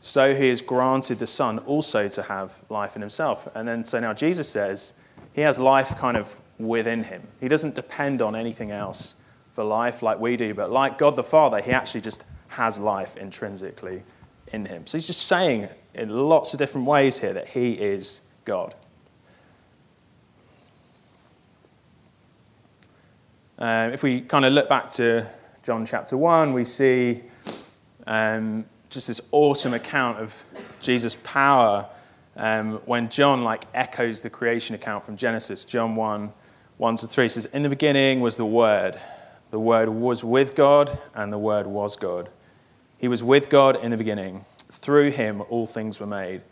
so 0.00 0.34
he 0.34 0.48
has 0.48 0.62
granted 0.62 1.18
the 1.18 1.26
Son 1.26 1.58
also 1.60 2.08
to 2.08 2.22
have 2.22 2.58
life 2.68 2.96
in 2.96 3.02
himself. 3.02 3.48
And 3.54 3.66
then, 3.66 3.84
so 3.84 3.98
now 3.98 4.12
Jesus 4.12 4.48
says 4.48 4.94
he 5.32 5.40
has 5.40 5.58
life 5.58 5.96
kind 5.96 6.16
of 6.16 6.38
within 6.58 7.02
him. 7.04 7.22
He 7.40 7.48
doesn't 7.48 7.74
depend 7.74 8.22
on 8.22 8.36
anything 8.36 8.70
else 8.70 9.14
for 9.52 9.64
life 9.64 10.02
like 10.02 10.20
we 10.20 10.36
do, 10.36 10.54
but 10.54 10.70
like 10.70 10.98
God 10.98 11.16
the 11.16 11.24
Father, 11.24 11.60
he 11.60 11.72
actually 11.72 12.02
just 12.02 12.24
has 12.48 12.78
life 12.78 13.16
intrinsically 13.16 14.02
in 14.52 14.64
him. 14.64 14.86
So 14.86 14.98
he's 14.98 15.06
just 15.06 15.26
saying 15.26 15.68
in 15.94 16.10
lots 16.10 16.52
of 16.52 16.58
different 16.58 16.86
ways 16.86 17.18
here 17.18 17.32
that 17.32 17.48
he 17.48 17.72
is 17.72 18.20
God. 18.44 18.74
Um, 23.58 23.94
if 23.94 24.02
we 24.02 24.20
kind 24.20 24.44
of 24.44 24.52
look 24.52 24.68
back 24.68 24.90
to 24.90 25.26
John 25.62 25.86
chapter 25.86 26.18
1, 26.18 26.52
we 26.52 26.66
see 26.66 27.22
um, 28.06 28.66
just 28.90 29.08
this 29.08 29.22
awesome 29.32 29.72
account 29.72 30.18
of 30.18 30.34
Jesus' 30.82 31.16
power 31.24 31.88
um, 32.36 32.74
when 32.84 33.08
John 33.08 33.44
like 33.44 33.64
echoes 33.72 34.20
the 34.20 34.28
creation 34.28 34.74
account 34.74 35.06
from 35.06 35.16
Genesis. 35.16 35.64
John 35.64 35.96
1, 35.96 36.30
1 36.76 36.96
to 36.96 37.06
3 37.06 37.28
says, 37.30 37.46
In 37.46 37.62
the 37.62 37.70
beginning 37.70 38.20
was 38.20 38.36
the 38.36 38.44
Word. 38.44 39.00
The 39.50 39.60
Word 39.60 39.88
was 39.88 40.22
with 40.22 40.54
God, 40.54 40.98
and 41.14 41.32
the 41.32 41.38
Word 41.38 41.66
was 41.66 41.96
God. 41.96 42.28
He 42.98 43.08
was 43.08 43.22
with 43.22 43.48
God 43.48 43.82
in 43.82 43.90
the 43.90 43.96
beginning. 43.96 44.44
Through 44.70 45.12
him, 45.12 45.42
all 45.48 45.66
things 45.66 45.98
were 45.98 46.06
made. 46.06 46.42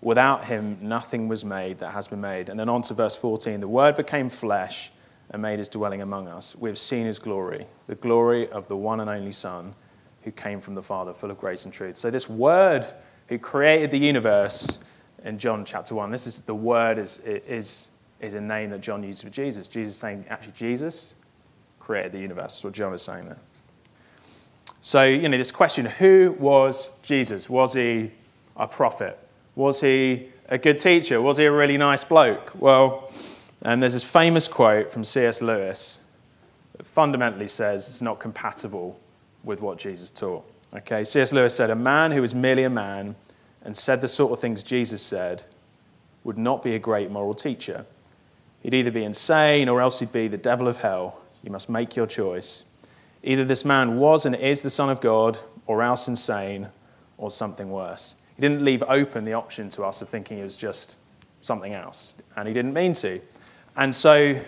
Without 0.00 0.46
him, 0.46 0.78
nothing 0.80 1.28
was 1.28 1.44
made 1.44 1.78
that 1.78 1.92
has 1.92 2.08
been 2.08 2.20
made. 2.20 2.48
And 2.48 2.58
then 2.58 2.68
on 2.68 2.82
to 2.82 2.94
verse 2.94 3.14
14 3.14 3.60
The 3.60 3.68
Word 3.68 3.94
became 3.94 4.28
flesh 4.28 4.90
and 5.30 5.42
made 5.42 5.58
his 5.58 5.68
dwelling 5.68 6.02
among 6.02 6.28
us. 6.28 6.56
We 6.56 6.70
have 6.70 6.78
seen 6.78 7.06
his 7.06 7.18
glory, 7.18 7.66
the 7.86 7.94
glory 7.96 8.48
of 8.48 8.68
the 8.68 8.76
one 8.76 9.00
and 9.00 9.10
only 9.10 9.32
Son 9.32 9.74
who 10.22 10.30
came 10.30 10.60
from 10.60 10.74
the 10.74 10.82
Father, 10.82 11.12
full 11.12 11.30
of 11.30 11.38
grace 11.38 11.64
and 11.64 11.72
truth. 11.72 11.96
So, 11.96 12.10
this 12.10 12.28
Word 12.28 12.86
who 13.28 13.38
created 13.38 13.90
the 13.90 13.98
universe 13.98 14.78
in 15.24 15.38
John 15.38 15.64
chapter 15.64 15.94
1, 15.94 16.10
this 16.10 16.26
is 16.26 16.40
the 16.40 16.54
Word 16.54 16.98
is, 16.98 17.18
is, 17.20 17.90
is 18.20 18.34
a 18.34 18.40
name 18.40 18.70
that 18.70 18.80
John 18.80 19.02
uses 19.02 19.22
for 19.22 19.30
Jesus. 19.30 19.68
Jesus 19.68 19.96
saying, 19.96 20.24
actually, 20.28 20.52
Jesus 20.52 21.14
created 21.78 22.12
the 22.12 22.18
universe. 22.18 22.54
That's 22.54 22.64
what 22.64 22.72
John 22.72 22.94
is 22.94 23.02
saying 23.02 23.26
there. 23.26 23.38
So, 24.80 25.04
you 25.04 25.28
know, 25.28 25.36
this 25.36 25.50
question 25.50 25.86
who 25.86 26.36
was 26.38 26.90
Jesus? 27.02 27.50
Was 27.50 27.74
he 27.74 28.12
a 28.56 28.66
prophet? 28.66 29.18
Was 29.54 29.80
he 29.80 30.28
a 30.48 30.56
good 30.56 30.78
teacher? 30.78 31.20
Was 31.20 31.36
he 31.36 31.44
a 31.44 31.52
really 31.52 31.76
nice 31.76 32.04
bloke? 32.04 32.52
Well, 32.54 33.12
and 33.62 33.82
there's 33.82 33.94
this 33.94 34.04
famous 34.04 34.46
quote 34.46 34.90
from 34.90 35.04
C.S. 35.04 35.42
Lewis 35.42 36.00
that 36.76 36.86
fundamentally 36.86 37.48
says 37.48 37.88
it's 37.88 38.02
not 38.02 38.20
compatible 38.20 38.98
with 39.42 39.60
what 39.60 39.78
Jesus 39.78 40.10
taught. 40.10 40.44
Okay, 40.74 41.02
C.S. 41.02 41.32
Lewis 41.32 41.54
said, 41.54 41.70
A 41.70 41.74
man 41.74 42.12
who 42.12 42.20
was 42.20 42.34
merely 42.34 42.64
a 42.64 42.70
man 42.70 43.16
and 43.62 43.76
said 43.76 44.00
the 44.00 44.08
sort 44.08 44.32
of 44.32 44.38
things 44.38 44.62
Jesus 44.62 45.02
said 45.02 45.44
would 46.24 46.38
not 46.38 46.62
be 46.62 46.74
a 46.74 46.78
great 46.78 47.10
moral 47.10 47.34
teacher. 47.34 47.84
He'd 48.60 48.74
either 48.74 48.90
be 48.90 49.04
insane 49.04 49.68
or 49.68 49.80
else 49.80 50.00
he'd 50.00 50.12
be 50.12 50.28
the 50.28 50.36
devil 50.36 50.68
of 50.68 50.78
hell. 50.78 51.20
You 51.42 51.50
must 51.50 51.68
make 51.68 51.96
your 51.96 52.06
choice. 52.06 52.64
Either 53.22 53.44
this 53.44 53.64
man 53.64 53.96
was 53.96 54.26
and 54.26 54.34
is 54.34 54.62
the 54.62 54.70
Son 54.70 54.90
of 54.90 55.00
God, 55.00 55.38
or 55.66 55.82
else 55.82 56.08
insane, 56.08 56.68
or 57.16 57.30
something 57.30 57.70
worse. 57.70 58.14
He 58.36 58.42
didn't 58.42 58.64
leave 58.64 58.82
open 58.84 59.24
the 59.24 59.32
option 59.32 59.68
to 59.70 59.82
us 59.82 60.02
of 60.02 60.08
thinking 60.08 60.36
he 60.38 60.42
was 60.42 60.56
just 60.56 60.96
something 61.40 61.72
else, 61.72 62.12
and 62.36 62.46
he 62.46 62.54
didn't 62.54 62.72
mean 62.72 62.92
to. 62.94 63.20
And 63.78 63.94
so, 63.94 64.38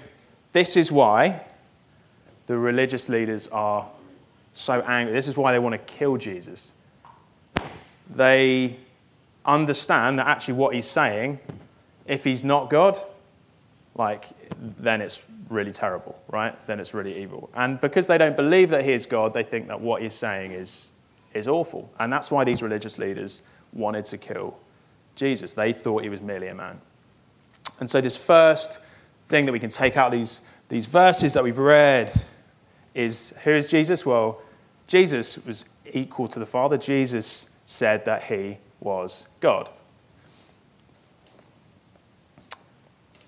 this 0.52 0.76
is 0.76 0.90
why 0.90 1.42
the 2.48 2.58
religious 2.58 3.08
leaders 3.08 3.46
are 3.48 3.86
so 4.54 4.80
angry. 4.80 5.14
This 5.14 5.28
is 5.28 5.36
why 5.36 5.52
they 5.52 5.60
want 5.60 5.72
to 5.74 5.78
kill 5.78 6.16
Jesus. 6.16 6.74
They 8.10 8.76
understand 9.46 10.18
that 10.18 10.26
actually 10.26 10.54
what 10.54 10.74
he's 10.74 10.88
saying, 10.88 11.38
if 12.06 12.24
he's 12.24 12.42
not 12.42 12.70
God, 12.70 12.98
like, 13.94 14.24
then 14.80 15.00
it's 15.00 15.22
really 15.48 15.70
terrible, 15.70 16.20
right? 16.26 16.54
Then 16.66 16.80
it's 16.80 16.92
really 16.92 17.22
evil. 17.22 17.50
And 17.54 17.80
because 17.80 18.08
they 18.08 18.18
don't 18.18 18.36
believe 18.36 18.70
that 18.70 18.84
he 18.84 18.90
is 18.90 19.06
God, 19.06 19.32
they 19.32 19.44
think 19.44 19.68
that 19.68 19.80
what 19.80 20.02
he's 20.02 20.14
saying 20.14 20.50
is, 20.50 20.90
is 21.34 21.46
awful. 21.46 21.88
And 22.00 22.12
that's 22.12 22.32
why 22.32 22.42
these 22.42 22.62
religious 22.62 22.98
leaders 22.98 23.42
wanted 23.72 24.06
to 24.06 24.18
kill 24.18 24.58
Jesus. 25.14 25.54
They 25.54 25.72
thought 25.72 26.02
he 26.02 26.08
was 26.08 26.20
merely 26.20 26.48
a 26.48 26.54
man. 26.54 26.80
And 27.78 27.88
so, 27.88 28.00
this 28.00 28.16
first 28.16 28.80
thing 29.30 29.46
that 29.46 29.52
we 29.52 29.60
can 29.60 29.70
take 29.70 29.96
out 29.96 30.10
these, 30.10 30.42
these 30.68 30.86
verses 30.86 31.32
that 31.34 31.44
we've 31.44 31.58
read 31.58 32.12
is 32.94 33.32
who 33.44 33.52
is 33.52 33.68
Jesus? 33.68 34.04
Well, 34.04 34.42
Jesus 34.88 35.38
was 35.46 35.66
equal 35.92 36.26
to 36.28 36.40
the 36.40 36.46
Father. 36.46 36.76
Jesus 36.76 37.50
said 37.64 38.04
that 38.04 38.24
he 38.24 38.58
was 38.80 39.28
God. 39.38 39.70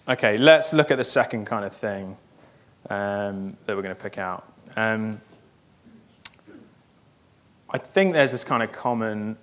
Okay, 0.08 0.36
let's 0.36 0.72
look 0.72 0.90
at 0.90 0.98
the 0.98 1.04
second 1.04 1.44
kind 1.44 1.64
of 1.64 1.72
thing 1.72 2.16
um, 2.90 3.56
that 3.66 3.76
we're 3.76 3.82
going 3.82 3.94
to 3.94 4.02
pick 4.02 4.18
out. 4.18 4.52
Um, 4.76 5.20
I 7.70 7.78
think 7.78 8.12
there's 8.12 8.32
this 8.32 8.42
kind 8.42 8.64
of 8.64 8.72
common 8.72 9.36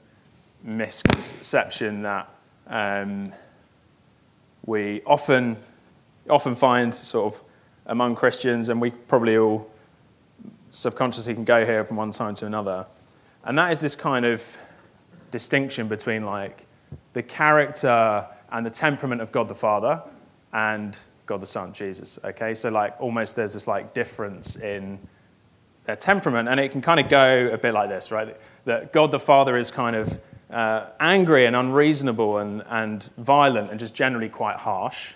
misconception 0.62 2.02
that 2.02 2.30
um, 2.68 3.32
we 4.66 5.02
often 5.06 5.56
often 6.30 6.56
find 6.56 6.94
sort 6.94 7.34
of 7.34 7.44
among 7.86 8.16
Christians, 8.16 8.70
and 8.70 8.80
we 8.80 8.92
probably 8.92 9.38
all 9.38 9.70
subconsciously 10.70 11.34
can 11.34 11.44
go 11.44 11.66
here 11.66 11.84
from 11.84 11.98
one 11.98 12.14
side 12.14 12.36
to 12.36 12.46
another. 12.46 12.86
And 13.44 13.58
that 13.58 13.72
is 13.72 13.82
this 13.82 13.96
kind 13.96 14.26
of 14.26 14.44
distinction 15.32 15.88
between 15.88 16.26
like 16.26 16.66
the 17.14 17.24
character 17.24 18.28
and 18.52 18.66
the 18.66 18.70
temperament 18.70 19.22
of 19.22 19.32
God 19.32 19.48
the 19.48 19.56
Father 19.56 20.02
and 20.54 20.98
God 21.26 21.42
the 21.42 21.48
Son, 21.48 21.74
Jesus. 21.74 22.20
Okay, 22.24 22.56
so 22.56 22.70
like 22.70 23.00
almost 23.00 23.36
there's 23.36 23.54
this 23.54 23.68
like 23.68 23.94
difference 23.94 24.56
in 24.56 25.00
their 25.86 25.96
temperament, 25.96 26.50
and 26.50 26.60
it 26.60 26.72
can 26.72 26.82
kind 26.82 27.00
of 27.00 27.10
go 27.10 27.50
a 27.52 27.58
bit 27.58 27.74
like 27.74 27.90
this, 27.90 28.12
right? 28.12 28.38
That 28.66 28.94
God 28.94 29.12
the 29.12 29.20
Father 29.20 29.58
is 29.58 29.72
kind 29.72 29.96
of 29.96 30.20
uh, 30.52 30.88
angry 31.00 31.46
and 31.46 31.56
unreasonable 31.56 32.40
and, 32.40 32.64
and 32.68 33.10
violent 33.18 33.72
and 33.72 33.80
just 33.80 33.94
generally 33.94 34.30
quite 34.30 34.58
harsh. 34.58 35.14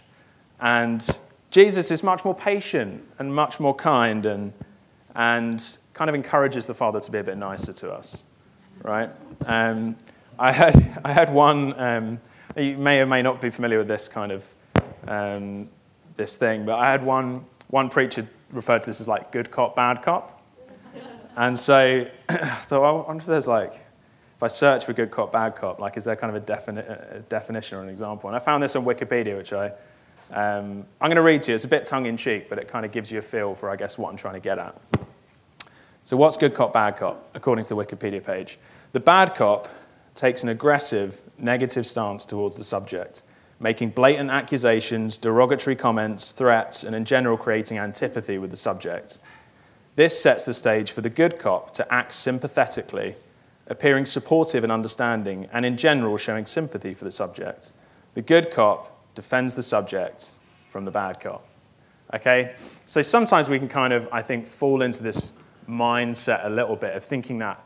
And 0.59 1.05
Jesus 1.51 1.91
is 1.91 2.03
much 2.03 2.25
more 2.25 2.35
patient 2.35 3.03
and 3.19 3.33
much 3.33 3.59
more 3.59 3.75
kind 3.75 4.25
and, 4.25 4.53
and 5.15 5.77
kind 5.93 6.09
of 6.09 6.15
encourages 6.15 6.65
the 6.65 6.73
Father 6.73 6.99
to 6.99 7.11
be 7.11 7.19
a 7.19 7.23
bit 7.23 7.37
nicer 7.37 7.73
to 7.73 7.91
us, 7.91 8.23
right? 8.81 9.09
Um, 9.45 9.95
I, 10.39 10.51
had, 10.51 11.01
I 11.05 11.11
had 11.11 11.33
one, 11.33 11.79
um, 11.79 12.19
you 12.57 12.77
may 12.77 13.01
or 13.01 13.05
may 13.05 13.21
not 13.21 13.41
be 13.41 13.49
familiar 13.49 13.77
with 13.77 13.87
this 13.87 14.07
kind 14.07 14.31
of 14.31 14.45
um, 15.07 15.69
this 16.15 16.37
thing, 16.37 16.65
but 16.65 16.75
I 16.75 16.91
had 16.91 17.03
one, 17.03 17.45
one 17.67 17.89
preacher 17.89 18.27
referred 18.51 18.81
to 18.83 18.87
this 18.87 19.01
as 19.01 19.07
like 19.07 19.31
good 19.31 19.51
cop, 19.51 19.75
bad 19.75 20.01
cop. 20.01 20.41
And 21.35 21.57
so 21.57 22.07
I 22.29 22.35
thought, 22.35 22.83
I 22.83 23.07
wonder 23.07 23.21
if 23.21 23.27
there's 23.27 23.47
like, 23.47 23.73
if 23.73 24.43
I 24.43 24.47
search 24.47 24.85
for 24.85 24.93
good 24.93 25.11
cop, 25.11 25.31
bad 25.31 25.55
cop, 25.55 25.79
like, 25.79 25.97
is 25.97 26.03
there 26.03 26.15
kind 26.15 26.35
of 26.35 26.41
a, 26.41 26.45
defini- 26.45 27.15
a 27.15 27.19
definition 27.29 27.77
or 27.77 27.81
an 27.81 27.89
example? 27.89 28.29
And 28.29 28.35
I 28.35 28.39
found 28.39 28.61
this 28.61 28.75
on 28.75 28.85
Wikipedia, 28.85 29.35
which 29.37 29.53
I, 29.53 29.71
um, 30.33 30.85
I'm 30.99 31.09
going 31.09 31.15
to 31.15 31.21
read 31.21 31.41
to 31.41 31.51
you. 31.51 31.55
It's 31.55 31.63
a 31.63 31.67
bit 31.67 31.85
tongue 31.85 32.07
in 32.07 32.17
cheek, 32.17 32.49
but 32.49 32.57
it 32.57 32.67
kind 32.67 32.85
of 32.85 32.91
gives 32.91 33.11
you 33.11 33.19
a 33.19 33.21
feel 33.21 33.53
for, 33.53 33.69
I 33.69 33.75
guess, 33.75 33.99
what 33.99 34.09
I'm 34.09 34.17
trying 34.17 34.33
to 34.33 34.39
get 34.39 34.57
at. 34.57 34.75
So, 36.05 36.17
what's 36.17 36.37
good 36.37 36.55
cop, 36.55 36.73
bad 36.73 36.97
cop, 36.97 37.29
according 37.35 37.63
to 37.65 37.69
the 37.69 37.75
Wikipedia 37.75 38.23
page? 38.23 38.57
The 38.93 38.99
bad 38.99 39.35
cop 39.35 39.69
takes 40.15 40.43
an 40.43 40.49
aggressive, 40.49 41.21
negative 41.37 41.85
stance 41.85 42.25
towards 42.25 42.57
the 42.57 42.63
subject, 42.63 43.23
making 43.59 43.91
blatant 43.91 44.31
accusations, 44.31 45.17
derogatory 45.17 45.75
comments, 45.75 46.31
threats, 46.31 46.83
and 46.83 46.95
in 46.95 47.05
general 47.05 47.37
creating 47.37 47.77
antipathy 47.77 48.37
with 48.39 48.49
the 48.49 48.57
subject. 48.57 49.19
This 49.95 50.19
sets 50.19 50.45
the 50.45 50.53
stage 50.53 50.91
for 50.91 51.01
the 51.01 51.09
good 51.09 51.37
cop 51.37 51.73
to 51.73 51.93
act 51.93 52.11
sympathetically, 52.11 53.15
appearing 53.67 54.07
supportive 54.07 54.63
and 54.63 54.71
understanding, 54.71 55.47
and 55.53 55.65
in 55.65 55.77
general 55.77 56.17
showing 56.17 56.47
sympathy 56.47 56.95
for 56.95 57.05
the 57.05 57.11
subject. 57.11 57.71
The 58.15 58.21
good 58.21 58.51
cop 58.51 58.92
defends 59.15 59.55
the 59.55 59.63
subject 59.63 60.31
from 60.69 60.85
the 60.85 60.91
bad 60.91 61.19
cop. 61.19 61.45
Okay? 62.13 62.55
So 62.85 63.01
sometimes 63.01 63.49
we 63.49 63.59
can 63.59 63.69
kind 63.69 63.93
of, 63.93 64.07
I 64.11 64.21
think, 64.21 64.47
fall 64.47 64.81
into 64.81 65.03
this 65.03 65.33
mindset 65.67 66.45
a 66.45 66.49
little 66.49 66.75
bit 66.75 66.95
of 66.95 67.03
thinking 67.03 67.39
that 67.39 67.63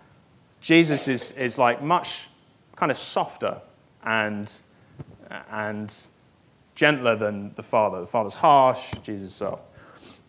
Jesus 0.61 1.07
is, 1.07 1.31
is 1.31 1.57
like 1.57 1.81
much 1.81 2.27
kind 2.75 2.91
of 2.91 2.97
softer 2.97 3.59
and, 4.03 4.51
and 5.51 5.95
gentler 6.75 7.15
than 7.15 7.53
the 7.55 7.63
Father. 7.63 8.01
The 8.01 8.07
Father's 8.07 8.33
harsh, 8.33 8.93
Jesus 9.03 9.29
is 9.29 9.35
soft. 9.35 9.63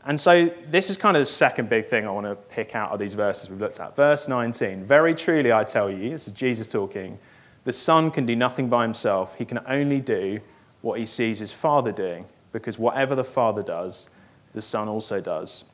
And 0.04 0.18
so 0.18 0.50
this 0.70 0.88
is 0.88 0.96
kind 0.96 1.16
of 1.16 1.20
the 1.20 1.26
second 1.26 1.68
big 1.68 1.84
thing 1.84 2.06
I 2.06 2.10
want 2.10 2.26
to 2.26 2.34
pick 2.34 2.74
out 2.74 2.92
of 2.92 2.98
these 2.98 3.14
verses 3.14 3.50
we've 3.50 3.60
looked 3.60 3.78
at. 3.78 3.94
Verse 3.94 4.26
19 4.26 4.84
Very 4.84 5.14
truly 5.14 5.52
I 5.52 5.64
tell 5.64 5.90
you, 5.90 6.10
this 6.10 6.26
is 6.26 6.32
Jesus 6.32 6.68
talking, 6.68 7.18
the 7.64 7.72
Son 7.72 8.10
can 8.10 8.24
do 8.24 8.34
nothing 8.34 8.68
by 8.68 8.84
himself. 8.84 9.36
He 9.36 9.44
can 9.44 9.60
only 9.66 10.00
do 10.00 10.40
what 10.80 10.98
he 10.98 11.06
sees 11.06 11.38
his 11.38 11.52
Father 11.52 11.92
doing, 11.92 12.26
because 12.52 12.78
whatever 12.78 13.14
the 13.14 13.24
Father 13.24 13.62
does, 13.62 14.10
the 14.52 14.60
Son 14.60 14.88
also 14.88 15.20
does. 15.20 15.64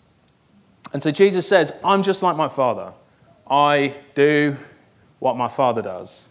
And 0.92 1.02
so 1.02 1.10
Jesus 1.10 1.48
says, 1.48 1.72
I'm 1.82 2.02
just 2.02 2.22
like 2.22 2.36
my 2.36 2.48
Father. 2.48 2.92
I 3.48 3.94
do 4.14 4.56
what 5.18 5.36
my 5.36 5.48
Father 5.48 5.82
does. 5.82 6.30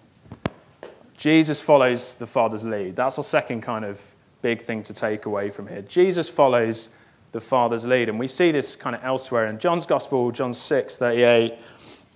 Jesus 1.18 1.62
follows 1.62 2.16
the 2.16 2.28
Father's 2.28 2.64
lead. 2.64 2.96
That's 2.96 3.18
our 3.18 3.24
second 3.24 3.62
kind 3.62 3.86
of 3.86 4.02
big 4.42 4.62
thing 4.62 4.84
to 4.84 4.94
take 4.94 5.26
away 5.26 5.50
from 5.50 5.68
here. 5.68 5.82
Jesus 5.84 6.28
follows 6.28 6.90
the 7.32 7.42
Father's 7.42 7.86
lead. 7.86 8.10
And 8.10 8.20
we 8.20 8.28
see 8.28 8.52
this 8.52 8.76
kind 8.76 8.96
of 8.96 9.04
elsewhere 9.04 9.48
in 9.48 9.60
John's 9.60 9.86
Gospel, 9.86 10.32
John 10.32 10.54
6 10.54 10.98
38. 10.98 11.56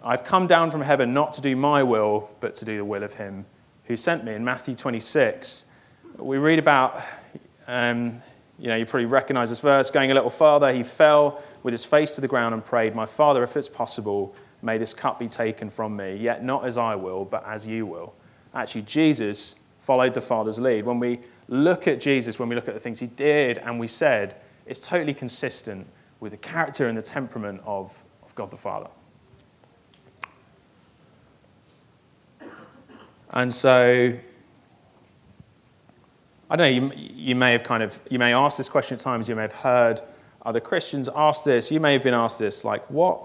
I've 0.04 0.24
come 0.24 0.48
down 0.48 0.72
from 0.72 0.82
heaven 0.82 1.14
not 1.14 1.34
to 1.34 1.42
do 1.42 1.56
my 1.56 1.84
will, 1.84 2.30
but 2.40 2.56
to 2.56 2.66
do 2.66 2.78
the 2.78 2.86
will 2.86 3.04
of 3.04 3.16
him 3.16 3.46
who 3.86 3.96
sent 3.96 4.24
me. 4.24 4.34
In 4.34 4.44
Matthew 4.44 4.76
26, 4.76 5.66
we 6.17 6.38
read 6.38 6.59
about, 6.59 7.01
um, 7.67 8.21
you 8.59 8.67
know, 8.67 8.75
you 8.75 8.86
probably 8.86 9.05
recognize 9.05 9.50
this 9.50 9.59
verse, 9.59 9.91
going 9.91 10.12
a 10.12 10.13
little 10.13 10.29
farther, 10.29 10.74
he 10.74 10.83
fell 10.83 11.43
with 11.63 11.74
his 11.74 11.86
face 11.86 12.15
to 12.15 12.21
the 12.21 12.27
ground 12.27 12.53
and 12.53 12.65
prayed, 12.65 12.95
My 12.95 13.05
Father, 13.05 13.43
if 13.43 13.55
it's 13.55 13.69
possible, 13.69 14.36
may 14.62 14.77
this 14.77 14.93
cup 14.93 15.19
be 15.19 15.27
taken 15.27 15.69
from 15.69 15.95
me, 15.95 16.15
yet 16.15 16.43
not 16.43 16.65
as 16.65 16.77
I 16.77 16.95
will, 16.95 17.25
but 17.25 17.45
as 17.47 17.67
you 17.67 17.86
will. 17.86 18.13
Actually, 18.53 18.83
Jesus 18.83 19.55
followed 19.79 20.13
the 20.13 20.21
Father's 20.21 20.59
lead. 20.59 20.86
When 20.86 21.00
we 21.00 21.19
look 21.47 21.88
at 21.88 22.00
Jesus, 22.00 22.39
when 22.39 22.50
we 22.50 22.55
look 22.55 22.67
at 22.67 22.74
the 22.74 22.79
things 22.79 23.00
he 23.00 23.07
did 23.07 23.59
and 23.59 23.79
we 23.79 23.88
said, 23.88 24.38
it's 24.65 24.86
totally 24.86 25.13
consistent 25.13 25.88
with 26.19 26.31
the 26.31 26.38
character 26.38 26.88
and 26.88 26.97
the 26.97 27.01
temperament 27.01 27.62
of, 27.65 28.03
of 28.24 28.33
God 28.36 28.51
the 28.51 28.57
Father. 28.57 28.89
And 33.31 33.53
so, 33.53 34.17
I 36.49 36.55
don't 36.55 36.71
know, 36.71 36.89
you, 36.95 37.12
you 37.13 37.36
may 37.36 37.51
have 37.51 37.63
kind 37.63 37.83
of, 37.83 37.99
you 38.10 38.19
may 38.19 38.33
ask 38.33 38.57
this 38.57 38.69
question 38.69 38.95
at 38.95 39.01
times, 39.01 39.27
you 39.27 39.36
may 39.36 39.41
have 39.43 39.53
heard 39.53 40.01
other 40.45 40.60
Christians 40.60 41.10
ask 41.13 41.43
this, 41.43 41.71
you 41.71 41.79
may 41.79 41.93
have 41.93 42.03
been 42.03 42.13
asked 42.13 42.39
this, 42.39 42.63
like, 42.63 42.89
what, 42.89 43.21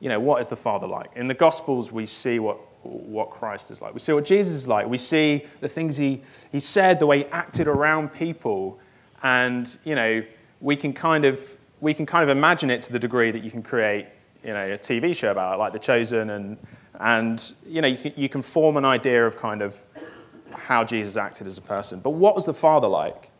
you 0.00 0.08
know, 0.08 0.18
what 0.18 0.40
is 0.40 0.46
the 0.46 0.56
Father 0.56 0.86
like? 0.86 1.10
In 1.14 1.26
the 1.26 1.34
Gospels, 1.34 1.92
we 1.92 2.06
see 2.06 2.38
what, 2.38 2.58
what 2.82 3.30
Christ 3.30 3.70
is 3.70 3.82
like. 3.82 3.92
We 3.92 4.00
see 4.00 4.12
what 4.12 4.24
Jesus 4.24 4.54
is 4.54 4.68
like. 4.68 4.86
We 4.86 4.96
see 4.98 5.44
the 5.60 5.68
things 5.68 5.96
he, 5.96 6.22
he 6.50 6.60
said, 6.60 7.00
the 7.00 7.06
way 7.06 7.18
he 7.18 7.24
acted 7.26 7.68
around 7.68 8.14
people. 8.14 8.78
And, 9.22 9.76
you 9.84 9.94
know, 9.94 10.22
we 10.60 10.76
can 10.76 10.92
kind 10.92 11.24
of 11.24 11.56
we 11.80 11.94
can 11.94 12.06
kind 12.06 12.28
of 12.28 12.36
imagine 12.36 12.70
it 12.70 12.82
to 12.82 12.92
the 12.92 12.98
degree 12.98 13.30
that 13.30 13.44
you 13.44 13.50
can 13.50 13.62
create 13.62 14.06
you 14.42 14.52
know 14.52 14.72
a 14.72 14.78
TV 14.78 15.14
show 15.14 15.30
about 15.30 15.54
it, 15.54 15.58
like 15.58 15.72
The 15.72 15.78
Chosen, 15.78 16.30
and 16.30 16.56
and 17.00 17.52
you 17.66 17.80
know 17.80 17.88
you 17.88 17.96
can, 17.96 18.12
you 18.16 18.28
can 18.28 18.42
form 18.42 18.76
an 18.76 18.84
idea 18.84 19.26
of 19.26 19.36
kind 19.36 19.62
of 19.62 19.80
how 20.58 20.84
Jesus 20.84 21.16
acted 21.16 21.46
as 21.46 21.58
a 21.58 21.62
person. 21.62 22.00
But 22.00 22.10
what 22.10 22.34
was 22.34 22.46
the 22.46 22.54
Father 22.54 22.88
like? 22.88 23.30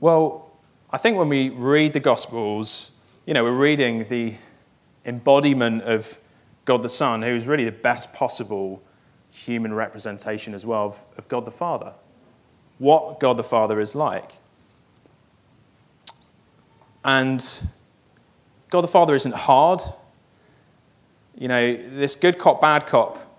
Well, 0.00 0.50
I 0.90 0.98
think 0.98 1.18
when 1.18 1.28
we 1.28 1.50
read 1.50 1.92
the 1.92 2.00
Gospels, 2.00 2.92
you 3.26 3.34
know, 3.34 3.44
we're 3.44 3.52
reading 3.52 4.08
the 4.08 4.34
embodiment 5.04 5.82
of 5.82 6.18
God 6.64 6.82
the 6.82 6.88
Son, 6.88 7.22
who 7.22 7.34
is 7.34 7.46
really 7.46 7.64
the 7.64 7.72
best 7.72 8.12
possible 8.12 8.82
human 9.30 9.72
representation 9.72 10.54
as 10.54 10.66
well 10.66 10.86
of, 10.86 11.02
of 11.16 11.28
God 11.28 11.44
the 11.44 11.50
Father. 11.50 11.92
What 12.78 13.20
God 13.20 13.36
the 13.36 13.44
Father 13.44 13.80
is 13.80 13.94
like. 13.94 14.32
And 17.04 17.44
God 18.70 18.82
the 18.82 18.88
Father 18.88 19.14
isn't 19.14 19.34
hard. 19.34 19.80
You 21.36 21.48
know, 21.48 21.76
this 21.76 22.14
good 22.14 22.38
cop, 22.38 22.60
bad 22.60 22.86
cop 22.86 23.29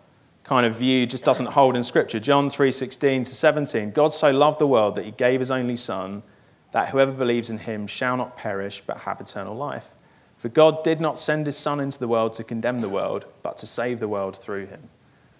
kind 0.43 0.65
of 0.65 0.75
view 0.75 1.05
just 1.05 1.23
doesn't 1.23 1.47
hold 1.47 1.75
in 1.75 1.83
Scripture. 1.83 2.19
John 2.19 2.49
3:16 2.49 3.23
to 3.23 3.35
17. 3.35 3.91
God 3.91 4.11
so 4.11 4.31
loved 4.31 4.59
the 4.59 4.67
world 4.67 4.95
that 4.95 5.05
he 5.05 5.11
gave 5.11 5.39
his 5.39 5.51
only 5.51 5.75
Son, 5.75 6.23
that 6.71 6.89
whoever 6.89 7.11
believes 7.11 7.49
in 7.49 7.59
him 7.59 7.87
shall 7.87 8.17
not 8.17 8.35
perish 8.35 8.81
but 8.85 8.97
have 8.97 9.21
eternal 9.21 9.55
life. 9.55 9.91
For 10.37 10.49
God 10.49 10.83
did 10.83 10.99
not 10.99 11.19
send 11.19 11.45
his 11.45 11.57
Son 11.57 11.79
into 11.79 11.99
the 11.99 12.07
world 12.07 12.33
to 12.33 12.43
condemn 12.43 12.81
the 12.81 12.89
world, 12.89 13.25
but 13.43 13.57
to 13.57 13.67
save 13.67 13.99
the 13.99 14.07
world 14.07 14.35
through 14.35 14.65
him. 14.65 14.81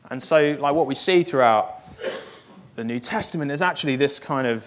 And 0.10 0.22
so, 0.22 0.58
like 0.60 0.76
what 0.76 0.88
we 0.88 0.96
see 0.96 1.24
throughout 1.24 1.82
the 2.76 2.84
New 2.84 3.00
Testament 3.00 3.52
is 3.52 3.62
actually 3.62 3.96
this 3.96 4.20
kind 4.20 4.46
of 4.46 4.66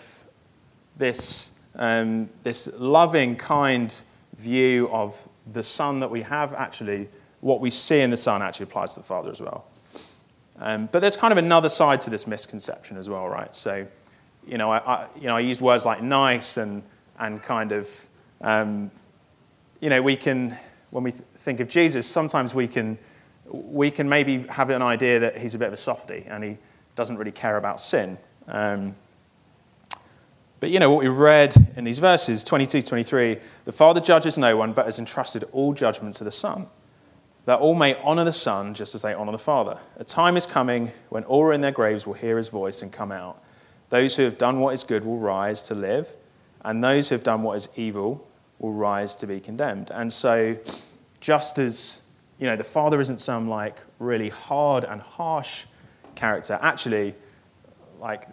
this 0.96 1.52
um, 1.76 2.28
this 2.42 2.68
loving, 2.78 3.36
kind 3.36 3.94
view 4.36 4.88
of 4.90 5.20
the 5.52 5.62
Son 5.62 6.00
that 6.00 6.10
we 6.10 6.22
have, 6.22 6.54
actually, 6.54 7.08
what 7.40 7.60
we 7.60 7.70
see 7.70 8.00
in 8.00 8.10
the 8.10 8.16
Son 8.16 8.42
actually 8.42 8.64
applies 8.64 8.94
to 8.94 9.00
the 9.00 9.06
Father 9.06 9.30
as 9.30 9.40
well. 9.40 9.66
Um, 10.58 10.88
but 10.92 11.00
there's 11.00 11.16
kind 11.16 11.32
of 11.32 11.38
another 11.38 11.68
side 11.68 12.00
to 12.02 12.10
this 12.10 12.26
misconception 12.26 12.96
as 12.96 13.08
well, 13.08 13.28
right? 13.28 13.54
So, 13.54 13.86
you 14.46 14.58
know, 14.58 14.70
I, 14.70 14.78
I 14.78 15.06
you 15.16 15.26
know, 15.26 15.36
I 15.36 15.40
use 15.40 15.60
words 15.60 15.84
like 15.84 16.02
nice 16.02 16.56
and, 16.56 16.82
and 17.18 17.42
kind 17.42 17.72
of, 17.72 17.88
um, 18.40 18.90
you 19.80 19.90
know, 19.90 20.00
we 20.00 20.16
can, 20.16 20.56
when 20.90 21.04
we 21.04 21.12
th- 21.12 21.24
think 21.36 21.60
of 21.60 21.68
Jesus, 21.68 22.06
sometimes 22.06 22.54
we 22.54 22.68
can, 22.68 22.98
we 23.46 23.90
can 23.90 24.08
maybe 24.08 24.46
have 24.48 24.70
an 24.70 24.82
idea 24.82 25.18
that 25.20 25.36
he's 25.36 25.54
a 25.54 25.58
bit 25.58 25.68
of 25.68 25.74
a 25.74 25.78
softy 25.78 26.24
and 26.28 26.44
he 26.44 26.56
doesn't 26.94 27.16
really 27.16 27.32
care 27.32 27.56
about 27.56 27.80
sin. 27.80 28.16
Um, 28.46 28.94
but 30.60 30.70
you 30.70 30.78
know 30.78 30.90
what 30.90 31.02
we 31.02 31.08
read 31.08 31.54
in 31.76 31.84
these 31.84 31.98
verses 31.98 32.42
22 32.42 32.80
23 32.80 33.38
the 33.66 33.72
Father 33.72 34.00
judges 34.00 34.38
no 34.38 34.56
one, 34.56 34.72
but 34.72 34.86
has 34.86 34.98
entrusted 34.98 35.44
all 35.52 35.74
judgment 35.74 36.14
to 36.14 36.24
the 36.24 36.32
Son, 36.32 36.68
that 37.46 37.58
all 37.58 37.74
may 37.74 37.94
honor 37.96 38.24
the 38.24 38.32
Son 38.32 38.74
just 38.74 38.94
as 38.94 39.02
they 39.02 39.12
honor 39.14 39.32
the 39.32 39.38
Father. 39.38 39.78
A 39.96 40.04
time 40.04 40.36
is 40.36 40.46
coming 40.46 40.92
when 41.10 41.24
all 41.24 41.50
in 41.50 41.60
their 41.60 41.72
graves 41.72 42.06
will 42.06 42.14
hear 42.14 42.36
his 42.36 42.48
voice 42.48 42.82
and 42.82 42.92
come 42.92 43.12
out. 43.12 43.42
Those 43.90 44.16
who 44.16 44.22
have 44.22 44.38
done 44.38 44.60
what 44.60 44.74
is 44.74 44.82
good 44.82 45.04
will 45.04 45.18
rise 45.18 45.64
to 45.64 45.74
live, 45.74 46.08
and 46.64 46.82
those 46.82 47.08
who 47.08 47.14
have 47.14 47.22
done 47.22 47.42
what 47.42 47.56
is 47.56 47.68
evil 47.76 48.26
will 48.58 48.72
rise 48.72 49.14
to 49.16 49.26
be 49.26 49.40
condemned. 49.40 49.90
And 49.90 50.12
so, 50.12 50.56
just 51.20 51.58
as 51.58 52.02
you 52.38 52.46
know, 52.46 52.56
the 52.56 52.64
Father 52.64 53.00
isn't 53.00 53.20
some 53.20 53.48
like 53.48 53.78
really 53.98 54.30
hard 54.30 54.84
and 54.84 55.00
harsh 55.00 55.66
character, 56.14 56.58
actually, 56.62 57.14
like 58.00 58.26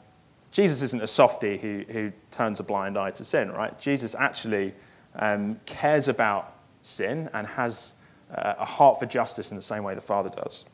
Jesus 0.52 0.82
isn't 0.82 1.02
a 1.02 1.08
softy 1.08 1.58
who, 1.58 1.84
who 1.90 2.12
turns 2.30 2.60
a 2.60 2.64
blind 2.64 2.98
eye 2.98 3.12
to 3.12 3.24
sin, 3.24 3.52
right? 3.52 3.78
Jesus 3.80 4.16
actually 4.16 4.74
um, 5.16 5.60
cares 5.66 6.08
about 6.08 6.56
sin 6.82 7.30
and 7.34 7.48
has 7.48 7.96
uh, 8.34 8.56
a 8.60 8.66
heart 8.66 9.00
for 9.00 9.06
justice 9.06 9.52
in 9.52 9.56
the 9.56 9.62
same 9.62 9.84
way 9.84 9.96
the 9.96 10.02
Father 10.02 10.30
does. 10.30 10.66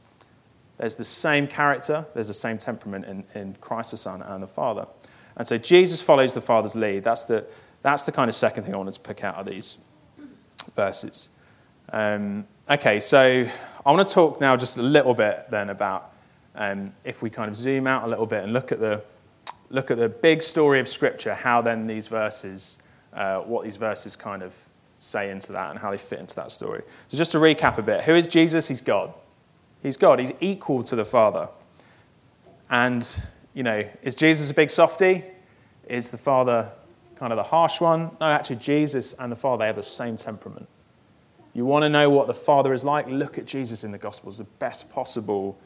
There's 0.77 0.95
the 0.95 1.05
same 1.05 1.47
character, 1.47 2.05
there's 2.13 2.27
the 2.27 2.33
same 2.33 2.57
temperament 2.57 3.05
in, 3.05 3.23
in 3.33 3.55
Christ 3.61 3.91
the 3.91 3.97
Son 3.97 4.21
and 4.21 4.43
the 4.43 4.47
Father. 4.47 4.87
And 5.35 5.47
so 5.47 5.57
Jesus 5.57 6.01
follows 6.01 6.33
the 6.33 6.41
Father's 6.41 6.75
lead. 6.75 7.03
That's 7.03 7.25
the, 7.25 7.45
that's 7.81 8.05
the 8.05 8.11
kind 8.11 8.29
of 8.29 8.35
second 8.35 8.63
thing 8.63 8.73
I 8.73 8.77
wanted 8.77 8.93
to 8.93 8.99
pick 8.99 9.23
out 9.23 9.35
of 9.35 9.45
these 9.45 9.77
verses. 10.75 11.29
Um, 11.89 12.45
okay, 12.69 12.99
so 12.99 13.47
I 13.85 13.91
want 13.91 14.07
to 14.07 14.13
talk 14.13 14.41
now 14.41 14.55
just 14.57 14.77
a 14.77 14.81
little 14.81 15.13
bit 15.13 15.45
then 15.49 15.69
about 15.69 16.13
um, 16.55 16.93
if 17.03 17.21
we 17.21 17.29
kind 17.29 17.49
of 17.49 17.55
zoom 17.55 17.87
out 17.87 18.03
a 18.03 18.07
little 18.07 18.25
bit 18.25 18.43
and 18.43 18.51
look 18.51 18.71
at 18.71 18.79
the 18.79 19.03
look 19.69 19.91
at 19.91 19.97
the 19.97 20.09
big 20.09 20.41
story 20.41 20.79
of 20.79 20.87
Scripture, 20.87 21.33
how 21.33 21.61
then 21.61 21.87
these 21.87 22.07
verses, 22.07 22.77
uh, 23.13 23.39
what 23.39 23.63
these 23.63 23.75
verses 23.75 24.15
kind 24.15 24.41
of 24.41 24.55
say 24.99 25.29
into 25.29 25.51
that 25.51 25.71
and 25.71 25.79
how 25.79 25.91
they 25.91 25.97
fit 25.97 26.19
into 26.19 26.36
that 26.36 26.51
story. 26.51 26.83
So, 27.07 27.17
just 27.17 27.31
to 27.33 27.38
recap 27.38 27.77
a 27.77 27.81
bit 27.81 28.01
who 28.01 28.15
is 28.15 28.27
Jesus? 28.27 28.67
He's 28.67 28.81
God. 28.81 29.13
He's 29.83 29.97
God. 29.97 30.19
He's 30.19 30.33
equal 30.41 30.83
to 30.83 30.95
the 30.95 31.05
Father. 31.05 31.49
And, 32.69 33.07
you 33.53 33.63
know, 33.63 33.88
is 34.01 34.15
Jesus 34.15 34.49
a 34.49 34.53
big 34.53 34.69
softy? 34.69 35.23
Is 35.88 36.12
the 36.12 36.17
Father 36.17 36.69
kind 37.15 37.31
of 37.31 37.38
the 37.38 37.43
harsh 37.43 37.79
one? 37.79 38.12
No, 38.19 38.27
actually, 38.27 38.57
Jesus 38.57 39.13
and 39.13 39.31
the 39.31 39.36
Father 39.36 39.63
they 39.63 39.67
have 39.67 39.75
the 39.75 39.83
same 39.83 40.17
temperament. 40.17 40.67
You 41.53 41.65
want 41.65 41.83
to 41.83 41.89
know 41.89 42.10
what 42.10 42.27
the 42.27 42.33
Father 42.33 42.73
is 42.73 42.83
like? 42.83 43.07
Look 43.07 43.38
at 43.38 43.45
Jesus 43.45 43.83
in 43.83 43.91
the 43.91 43.97
Gospels, 43.97 44.38
the 44.38 44.43
best 44.43 44.91
possible 44.91 45.57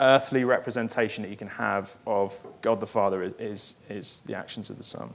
earthly 0.00 0.44
representation 0.44 1.22
that 1.22 1.30
you 1.30 1.36
can 1.36 1.48
have 1.48 1.96
of 2.06 2.36
God 2.62 2.80
the 2.80 2.86
Father 2.86 3.22
is, 3.38 3.76
is 3.88 4.22
the 4.26 4.34
actions 4.34 4.70
of 4.70 4.76
the 4.76 4.82
Son. 4.82 5.10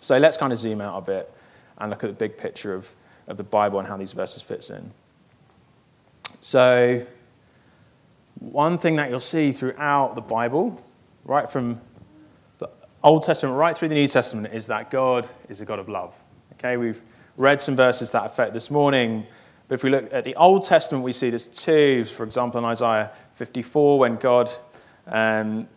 So 0.00 0.16
let's 0.18 0.36
kind 0.36 0.52
of 0.52 0.58
zoom 0.58 0.80
out 0.80 0.98
a 0.98 1.02
bit 1.02 1.32
and 1.78 1.90
look 1.90 2.04
at 2.04 2.08
the 2.08 2.16
big 2.16 2.36
picture 2.36 2.74
of, 2.74 2.92
of 3.26 3.36
the 3.36 3.44
Bible 3.44 3.78
and 3.78 3.88
how 3.88 3.96
these 3.96 4.12
verses 4.12 4.42
fits 4.42 4.70
in. 4.70 4.92
So 6.40 7.06
one 8.38 8.78
thing 8.78 8.96
that 8.96 9.10
you'll 9.10 9.20
see 9.20 9.52
throughout 9.52 10.14
the 10.14 10.20
Bible, 10.20 10.82
right 11.24 11.48
from 11.48 11.80
the 12.58 12.68
Old 13.02 13.24
Testament 13.24 13.56
right 13.56 13.76
through 13.76 13.88
the 13.88 13.94
New 13.94 14.06
Testament, 14.06 14.52
is 14.52 14.66
that 14.66 14.90
God 14.90 15.26
is 15.48 15.60
a 15.60 15.64
God 15.64 15.78
of 15.78 15.88
love. 15.88 16.14
Okay, 16.54 16.76
we've 16.76 17.02
read 17.36 17.60
some 17.60 17.76
verses 17.76 18.10
that 18.12 18.24
affect 18.24 18.52
this 18.52 18.70
morning, 18.70 19.26
but 19.68 19.76
if 19.76 19.82
we 19.82 19.90
look 19.90 20.12
at 20.12 20.24
the 20.24 20.36
Old 20.36 20.64
Testament, 20.66 21.04
we 21.04 21.12
see 21.12 21.30
this 21.30 21.48
too. 21.48 22.04
For 22.04 22.24
example, 22.24 22.58
in 22.58 22.64
Isaiah 22.64 23.10
54, 23.34 23.98
when 23.98 24.16
God 24.16 24.50
um, 25.06 25.68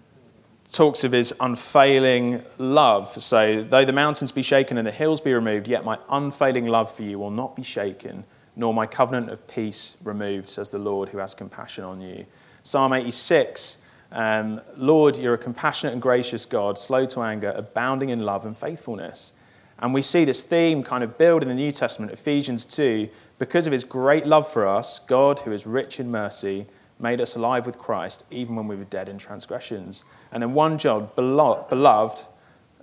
talks 0.71 1.03
of 1.03 1.11
his 1.11 1.33
unfailing 1.39 2.43
love. 2.57 3.21
So, 3.21 3.63
though 3.63 3.85
the 3.85 3.93
mountains 3.93 4.31
be 4.31 4.41
shaken 4.41 4.77
and 4.77 4.85
the 4.85 4.91
hills 4.91 5.21
be 5.21 5.33
removed, 5.33 5.67
yet 5.67 5.85
my 5.85 5.97
unfailing 6.09 6.67
love 6.67 6.93
for 6.93 7.03
you 7.03 7.19
will 7.19 7.31
not 7.31 7.55
be 7.55 7.63
shaken, 7.63 8.25
nor 8.55 8.73
my 8.73 8.85
covenant 8.85 9.29
of 9.29 9.47
peace 9.47 9.97
removed, 10.03 10.49
says 10.49 10.71
the 10.71 10.79
Lord 10.79 11.09
who 11.09 11.19
has 11.19 11.33
compassion 11.33 11.83
on 11.83 12.01
you. 12.01 12.25
Psalm 12.63 12.93
86 12.93 13.83
um, 14.11 14.61
Lord, 14.77 15.17
you're 15.17 15.33
a 15.33 15.37
compassionate 15.37 15.93
and 15.93 16.01
gracious 16.01 16.45
God, 16.45 16.77
slow 16.77 17.05
to 17.07 17.21
anger, 17.21 17.53
abounding 17.55 18.09
in 18.09 18.21
love 18.21 18.45
and 18.45 18.57
faithfulness. 18.57 19.33
And 19.79 19.93
we 19.93 20.01
see 20.01 20.25
this 20.25 20.43
theme 20.43 20.83
kind 20.83 21.03
of 21.03 21.17
build 21.17 21.41
in 21.43 21.47
the 21.47 21.55
New 21.55 21.71
Testament, 21.71 22.11
Ephesians 22.11 22.65
2. 22.65 23.09
Because 23.37 23.67
of 23.67 23.73
his 23.73 23.83
great 23.83 24.25
love 24.25 24.51
for 24.51 24.65
us, 24.65 24.99
God, 24.99 25.39
who 25.39 25.51
is 25.51 25.67
rich 25.67 25.99
in 25.99 26.09
mercy, 26.09 26.65
made 26.99 27.21
us 27.21 27.35
alive 27.35 27.65
with 27.65 27.77
Christ, 27.77 28.25
even 28.31 28.55
when 28.55 28.67
we 28.67 28.75
were 28.75 28.83
dead 28.85 29.07
in 29.09 29.17
transgressions. 29.17 30.03
And 30.31 30.41
then 30.41 30.53
1 30.53 30.77
John, 30.77 31.09
beloved, 31.15 32.25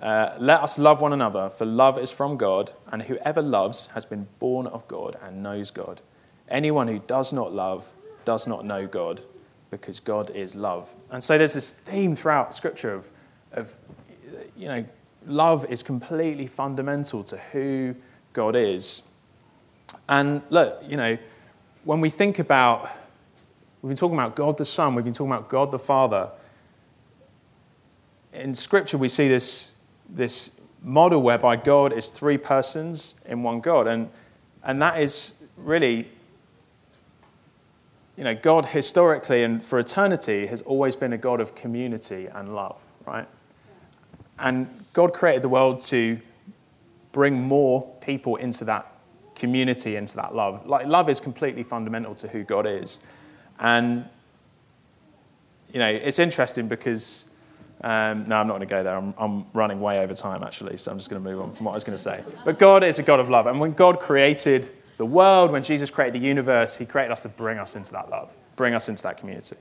uh, 0.00 0.34
let 0.38 0.60
us 0.60 0.78
love 0.78 1.00
one 1.00 1.12
another, 1.12 1.50
for 1.50 1.64
love 1.64 1.98
is 1.98 2.12
from 2.12 2.36
God, 2.36 2.72
and 2.92 3.02
whoever 3.02 3.42
loves 3.42 3.86
has 3.94 4.04
been 4.04 4.26
born 4.38 4.66
of 4.66 4.86
God 4.88 5.16
and 5.22 5.42
knows 5.42 5.70
God. 5.70 6.00
Anyone 6.48 6.88
who 6.88 6.98
does 6.98 7.32
not 7.32 7.52
love 7.52 7.90
does 8.24 8.46
not 8.46 8.64
know 8.64 8.86
God, 8.86 9.22
because 9.70 10.00
God 10.00 10.30
is 10.30 10.54
love. 10.54 10.94
And 11.10 11.22
so 11.22 11.38
there's 11.38 11.54
this 11.54 11.72
theme 11.72 12.14
throughout 12.14 12.54
Scripture 12.54 12.92
of, 12.92 13.10
of 13.52 13.74
you 14.56 14.68
know, 14.68 14.84
love 15.26 15.66
is 15.70 15.82
completely 15.82 16.46
fundamental 16.46 17.24
to 17.24 17.36
who 17.52 17.94
God 18.32 18.56
is. 18.56 19.02
And 20.08 20.42
look, 20.50 20.82
you 20.86 20.96
know, 20.96 21.16
when 21.84 22.00
we 22.00 22.10
think 22.10 22.38
about, 22.38 22.90
we've 23.84 23.90
been 23.90 23.98
talking 23.98 24.18
about 24.18 24.34
God 24.34 24.56
the 24.56 24.64
Son, 24.64 24.94
we've 24.94 25.04
been 25.04 25.12
talking 25.12 25.30
about 25.30 25.50
God 25.50 25.70
the 25.70 25.78
Father. 25.78 26.30
In 28.32 28.54
Scripture, 28.54 28.96
we 28.96 29.10
see 29.10 29.28
this, 29.28 29.74
this 30.08 30.58
model 30.82 31.20
whereby 31.20 31.56
God 31.56 31.92
is 31.92 32.08
three 32.08 32.38
persons 32.38 33.16
in 33.26 33.42
one 33.42 33.60
God. 33.60 33.86
And, 33.86 34.08
and 34.62 34.80
that 34.80 35.02
is 35.02 35.34
really 35.58 36.08
you 38.16 38.24
know, 38.24 38.34
God 38.34 38.64
historically 38.64 39.44
and 39.44 39.62
for 39.62 39.78
eternity 39.78 40.46
has 40.46 40.62
always 40.62 40.96
been 40.96 41.12
a 41.12 41.18
God 41.18 41.42
of 41.42 41.54
community 41.54 42.26
and 42.28 42.54
love, 42.54 42.80
right? 43.06 43.28
And 44.38 44.86
God 44.94 45.12
created 45.12 45.42
the 45.42 45.50
world 45.50 45.80
to 45.80 46.18
bring 47.12 47.34
more 47.34 47.82
people 48.00 48.36
into 48.36 48.64
that 48.64 48.90
community, 49.34 49.96
into 49.96 50.16
that 50.16 50.34
love. 50.34 50.64
Like, 50.66 50.86
love 50.86 51.10
is 51.10 51.20
completely 51.20 51.64
fundamental 51.64 52.14
to 52.14 52.28
who 52.28 52.44
God 52.44 52.66
is. 52.66 53.00
And, 53.58 54.04
you 55.72 55.78
know, 55.78 55.88
it's 55.88 56.18
interesting 56.18 56.68
because, 56.68 57.28
um, 57.82 58.26
no, 58.26 58.36
I'm 58.36 58.46
not 58.46 58.54
going 58.54 58.60
to 58.60 58.66
go 58.66 58.82
there. 58.82 58.96
I'm, 58.96 59.14
I'm 59.18 59.46
running 59.52 59.80
way 59.80 60.00
over 60.00 60.14
time, 60.14 60.42
actually, 60.42 60.76
so 60.76 60.90
I'm 60.90 60.98
just 60.98 61.10
going 61.10 61.22
to 61.22 61.28
move 61.28 61.40
on 61.40 61.52
from 61.52 61.66
what 61.66 61.72
I 61.72 61.74
was 61.74 61.84
going 61.84 61.96
to 61.96 62.02
say. 62.02 62.22
But 62.44 62.58
God 62.58 62.82
is 62.82 62.98
a 62.98 63.02
God 63.02 63.20
of 63.20 63.30
love. 63.30 63.46
And 63.46 63.60
when 63.60 63.72
God 63.72 64.00
created 64.00 64.70
the 64.96 65.06
world, 65.06 65.50
when 65.50 65.62
Jesus 65.62 65.90
created 65.90 66.20
the 66.20 66.26
universe, 66.26 66.76
he 66.76 66.86
created 66.86 67.12
us 67.12 67.22
to 67.22 67.28
bring 67.28 67.58
us 67.58 67.76
into 67.76 67.92
that 67.92 68.10
love, 68.10 68.34
bring 68.56 68.74
us 68.74 68.88
into 68.88 69.02
that 69.02 69.16
community. 69.16 69.56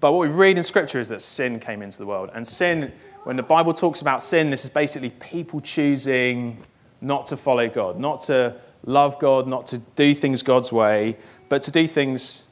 But 0.00 0.12
what 0.12 0.28
we 0.28 0.34
read 0.34 0.56
in 0.56 0.62
Scripture 0.62 1.00
is 1.00 1.08
that 1.08 1.20
sin 1.20 1.58
came 1.58 1.82
into 1.82 1.98
the 1.98 2.06
world. 2.06 2.30
And 2.32 2.46
sin, 2.46 2.92
when 3.24 3.36
the 3.36 3.42
Bible 3.42 3.74
talks 3.74 4.00
about 4.00 4.22
sin, 4.22 4.48
this 4.48 4.64
is 4.64 4.70
basically 4.70 5.10
people 5.10 5.60
choosing 5.60 6.62
not 7.00 7.26
to 7.26 7.36
follow 7.36 7.68
God, 7.68 7.98
not 7.98 8.22
to 8.22 8.54
love 8.88 9.18
God, 9.18 9.46
not 9.46 9.66
to 9.68 9.78
do 9.78 10.14
things 10.14 10.42
God's 10.42 10.72
way, 10.72 11.16
but 11.48 11.62
to 11.62 11.70
do 11.70 11.86
things 11.86 12.48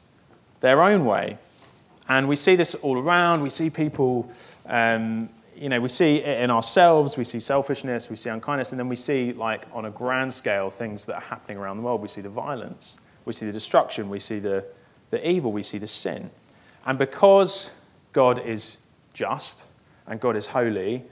their 0.61 0.81
own 0.81 1.05
way. 1.05 1.37
And 2.07 2.27
we 2.27 2.35
see 2.35 2.55
this 2.55 2.75
all 2.75 2.97
around. 2.97 3.41
We 3.41 3.49
see 3.49 3.69
people 3.69 4.31
um, 4.65 5.29
you 5.59 5.69
know, 5.69 5.81
we 5.81 5.89
see 5.89 6.17
it 6.17 6.41
in 6.41 6.51
ourselves, 6.51 7.17
we 7.17 7.23
see 7.23 7.39
selfishness, 7.39 8.09
we 8.09 8.15
see 8.15 8.29
unkindness, 8.29 8.71
and 8.71 8.79
then 8.79 8.89
we 8.89 8.95
see, 8.95 9.33
like, 9.33 9.65
on 9.73 9.85
a 9.85 9.89
grand 9.89 10.31
scale, 10.33 10.69
things 10.69 11.05
that 11.07 11.15
are 11.15 11.21
happening 11.21 11.57
around 11.57 11.77
the 11.77 11.83
world. 11.83 12.01
We 12.01 12.07
see 12.07 12.21
the 12.21 12.29
violence, 12.29 12.99
we 13.25 13.33
see 13.33 13.45
the 13.45 13.51
destruction, 13.51 14.09
we 14.09 14.19
see 14.19 14.39
the, 14.39 14.63
the 15.09 15.27
evil, 15.27 15.51
we 15.51 15.63
see 15.63 15.77
the 15.77 15.87
sin. 15.87 16.29
And 16.85 16.97
because 16.97 17.71
God 18.13 18.39
is 18.39 18.77
just 19.13 19.65
and 20.05 20.19
God 20.19 20.35
is 20.35 20.47
holy, 20.47 21.03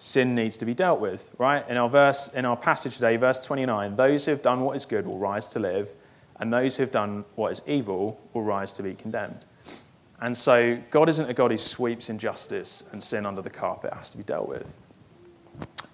sin 0.00 0.34
needs 0.34 0.56
to 0.56 0.64
be 0.64 0.72
dealt 0.72 0.98
with, 0.98 1.30
right? 1.36 1.68
In 1.68 1.76
our 1.76 1.88
verse, 1.88 2.28
in 2.28 2.46
our 2.46 2.56
passage 2.56 2.94
today, 2.94 3.16
verse 3.16 3.44
29, 3.44 3.96
those 3.96 4.24
who 4.24 4.30
have 4.30 4.40
done 4.40 4.62
what 4.62 4.74
is 4.74 4.86
good 4.86 5.06
will 5.06 5.18
rise 5.18 5.50
to 5.50 5.58
live, 5.58 5.90
and 6.38 6.50
those 6.50 6.76
who 6.76 6.82
have 6.82 6.90
done 6.90 7.26
what 7.34 7.52
is 7.52 7.60
evil 7.66 8.18
will 8.32 8.42
rise 8.42 8.72
to 8.72 8.82
be 8.82 8.94
condemned. 8.94 9.44
And 10.22 10.34
so 10.34 10.78
God 10.90 11.10
isn't 11.10 11.28
a 11.28 11.34
God 11.34 11.50
who 11.50 11.58
sweeps 11.58 12.08
injustice 12.08 12.82
and 12.92 13.02
sin 13.02 13.26
under 13.26 13.42
the 13.42 13.50
carpet. 13.50 13.92
It 13.92 13.96
has 13.96 14.10
to 14.12 14.16
be 14.16 14.24
dealt 14.24 14.48
with. 14.48 14.78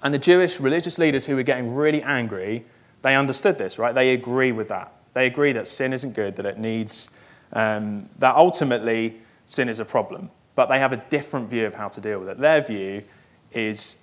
And 0.04 0.14
the 0.14 0.20
Jewish 0.20 0.60
religious 0.60 0.98
leaders 0.98 1.26
who 1.26 1.34
were 1.34 1.42
getting 1.42 1.74
really 1.74 2.02
angry, 2.02 2.64
they 3.02 3.16
understood 3.16 3.58
this, 3.58 3.76
right? 3.76 3.94
They 3.94 4.10
agree 4.10 4.52
with 4.52 4.68
that. 4.68 4.92
They 5.14 5.26
agree 5.26 5.50
that 5.52 5.66
sin 5.66 5.92
isn't 5.92 6.12
good, 6.12 6.36
that 6.36 6.46
it 6.46 6.58
needs, 6.58 7.10
um, 7.52 8.08
that 8.20 8.36
ultimately 8.36 9.16
sin 9.46 9.68
is 9.68 9.80
a 9.80 9.84
problem. 9.84 10.30
But 10.54 10.66
they 10.66 10.78
have 10.78 10.92
a 10.92 10.98
different 11.08 11.50
view 11.50 11.66
of 11.66 11.74
how 11.74 11.88
to 11.88 12.00
deal 12.00 12.20
with 12.20 12.28
it. 12.28 12.38
Their 12.38 12.60
view 12.60 13.02
is 13.56 13.96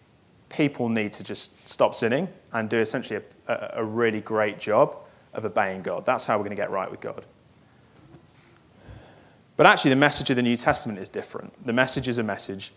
people 0.50 0.90
need 0.90 1.12
to 1.14 1.24
just 1.24 1.68
stop 1.68 1.96
sinning 1.96 2.28
and 2.52 2.70
do 2.70 2.78
essentially 2.78 3.22
a, 3.48 3.72
a, 3.76 3.84
really 3.84 4.22
great 4.22 4.60
job 4.60 4.96
of 5.34 5.46
obeying 5.46 5.82
God. 5.82 6.06
That's 6.06 6.26
how 6.26 6.38
we're 6.38 6.44
going 6.44 6.56
to 6.56 6.62
get 6.62 6.70
right 6.70 6.90
with 6.90 7.02
God. 7.02 7.26
But 9.58 9.66
actually, 9.66 9.90
the 9.90 9.96
message 9.96 10.30
of 10.30 10.36
the 10.36 10.42
New 10.42 10.56
Testament 10.56 11.00
is 11.00 11.10
different. 11.10 11.66
The 11.66 11.74
message 11.74 12.08
is 12.08 12.18
a 12.18 12.24
message 12.24 12.74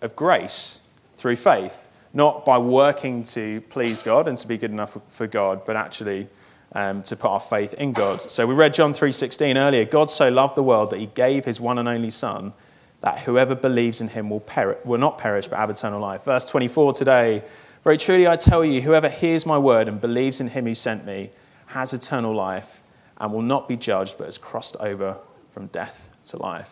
of 0.00 0.14
grace 0.16 0.80
through 1.16 1.36
faith, 1.36 1.88
not 2.12 2.44
by 2.44 2.58
working 2.58 3.22
to 3.24 3.60
please 3.62 4.02
God 4.02 4.28
and 4.28 4.36
to 4.38 4.46
be 4.46 4.56
good 4.56 4.70
enough 4.70 4.96
for 5.08 5.26
God, 5.26 5.64
but 5.64 5.76
actually 5.76 6.28
um, 6.72 7.02
to 7.04 7.16
put 7.16 7.28
our 7.28 7.40
faith 7.40 7.74
in 7.74 7.92
God. 7.92 8.20
So 8.30 8.46
we 8.46 8.54
read 8.54 8.74
John 8.74 8.92
3:16 8.92 9.56
earlier. 9.56 9.84
God 9.84 10.10
so 10.10 10.28
loved 10.28 10.56
the 10.56 10.62
world 10.62 10.90
that 10.90 10.98
He 10.98 11.06
gave 11.06 11.44
His 11.44 11.60
one 11.60 11.78
and 11.78 11.88
only 11.88 12.10
Son, 12.10 12.52
that 13.00 13.20
whoever 13.20 13.54
believes 13.54 14.00
in 14.00 14.08
Him 14.08 14.30
will, 14.30 14.44
will 14.84 14.98
not 14.98 15.18
perish 15.18 15.46
but 15.46 15.58
have 15.58 15.70
eternal 15.70 16.00
life. 16.00 16.24
Verse 16.24 16.46
24 16.46 16.92
today. 16.92 17.42
Very 17.84 17.96
truly 17.96 18.26
I 18.26 18.36
tell 18.36 18.64
you, 18.64 18.82
whoever 18.82 19.08
hears 19.08 19.46
my 19.46 19.56
word 19.56 19.88
and 19.88 20.00
believes 20.00 20.40
in 20.40 20.48
Him 20.48 20.66
who 20.66 20.74
sent 20.74 21.06
me 21.06 21.30
has 21.66 21.92
eternal 21.92 22.34
life 22.34 22.82
and 23.18 23.32
will 23.32 23.42
not 23.42 23.68
be 23.68 23.76
judged, 23.76 24.18
but 24.18 24.24
has 24.24 24.38
crossed 24.38 24.76
over 24.80 25.16
from 25.52 25.66
death 25.68 26.08
to 26.24 26.36
life. 26.36 26.70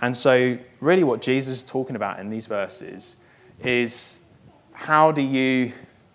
And 0.00 0.16
so, 0.16 0.58
really, 0.80 1.04
what 1.04 1.22
Jesus 1.22 1.58
is 1.58 1.64
talking 1.64 1.94
about 1.94 2.18
in 2.18 2.28
these 2.28 2.46
verses 2.46 3.16
is 3.62 4.18
how 4.72 5.12
do 5.12 5.22
you, 5.22 5.72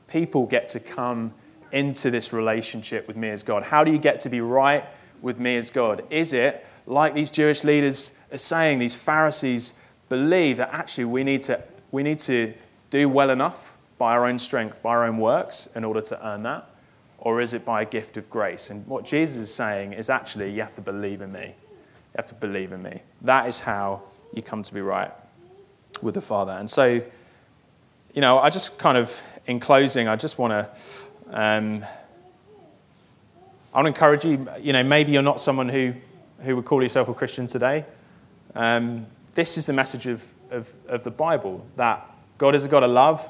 people, 0.08 0.46
get 0.46 0.68
to 0.68 0.80
come 0.82 1.34
into 1.72 2.12
this 2.12 2.34
relationship 2.34 3.08
with 3.08 3.16
me 3.16 3.30
as 3.30 3.44
God? 3.44 3.64
How 3.64 3.86
do 3.86 3.92
you 3.92 3.98
get 3.98 4.20
to 4.22 4.30
be 4.30 4.42
right 4.42 4.84
with 5.22 5.40
me 5.40 5.56
as 5.56 5.70
God? 5.70 6.04
Is 6.10 6.34
it 6.34 6.67
like 6.88 7.14
these 7.14 7.30
Jewish 7.30 7.64
leaders 7.64 8.18
are 8.32 8.40
saying, 8.40 8.80
these 8.80 8.96
Pharisees 8.96 9.76
believe 10.10 10.58
that 10.58 10.74
actually 10.74 11.06
we 11.06 11.24
need 11.24 11.44
to, 11.44 11.62
we 11.92 12.02
need 12.02 12.18
to 12.20 12.54
do 12.90 13.08
well 13.08 13.30
enough 13.30 13.78
by 14.00 14.14
our 14.14 14.26
own 14.26 14.40
strength, 14.40 14.82
by 14.82 14.90
our 14.90 15.06
own 15.06 15.18
works, 15.20 15.68
in 15.76 15.84
order 15.84 16.02
to 16.02 16.28
earn 16.28 16.44
that? 16.44 16.68
or 17.20 17.42
is 17.42 17.54
it 17.54 17.66
by 17.66 17.82
a 17.82 17.86
gift 17.86 18.18
of 18.18 18.30
grace? 18.30 18.70
And 18.70 18.86
what 18.88 19.06
Jesus 19.06 19.42
is 19.42 19.54
saying 19.54 19.94
is 19.94 20.10
actually, 20.10 20.52
you 20.52 20.62
have 20.62 20.76
to 20.76 20.82
believe 20.82 21.22
in 21.22 21.32
me. 21.32 21.46
You 21.46 22.16
have 22.16 22.28
to 22.28 22.36
believe 22.36 22.72
in 22.72 22.82
me. 22.82 23.02
That 23.22 23.48
is 23.48 23.60
how 23.60 24.04
you 24.34 24.42
come 24.42 24.64
to 24.64 24.74
be 24.74 24.82
right 24.82 25.12
with 26.02 26.14
the 26.14 26.22
Father. 26.22 26.54
And 26.54 26.70
so, 26.70 27.02
you 28.14 28.22
know, 28.22 28.40
I 28.40 28.50
just 28.50 28.78
kind 28.78 28.98
of, 28.98 29.20
in 29.48 29.60
closing, 29.60 30.08
I 30.08 30.16
just 30.16 30.38
want 30.38 30.52
to. 30.52 30.70
Um, 31.30 31.84
I 33.74 33.82
want 33.82 33.86
to 33.86 33.88
encourage 33.90 34.26
you. 34.26 34.48
You 34.62 34.74
know, 34.74 34.84
maybe 34.84 35.12
you're 35.12 35.22
not 35.22 35.40
someone 35.40 35.70
who, 35.70 35.94
who 36.40 36.56
would 36.56 36.66
call 36.66 36.82
yourself 36.82 37.10
a 37.10 37.14
Christian 37.14 37.48
today. 37.48 37.86
Um, 38.56 39.08
this 39.36 39.58
is 39.58 39.66
the 39.66 39.74
message 39.74 40.08
of, 40.08 40.24
of, 40.52 40.72
of 40.88 41.04
the 41.04 41.12
Bible 41.12 41.66
that 41.76 42.06
God 42.38 42.56
is 42.56 42.66
a 42.66 42.70
God 42.70 42.84
of 42.84 42.92
love. 42.92 43.28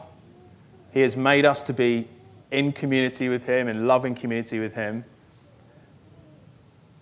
He 0.93 1.01
has 1.01 1.15
made 1.15 1.45
us 1.45 1.61
to 1.63 1.73
be 1.73 2.07
in 2.51 2.71
community 2.71 3.29
with 3.29 3.45
Him, 3.45 3.67
in 3.67 3.87
loving 3.87 4.15
community 4.15 4.59
with 4.59 4.73
Him. 4.73 5.03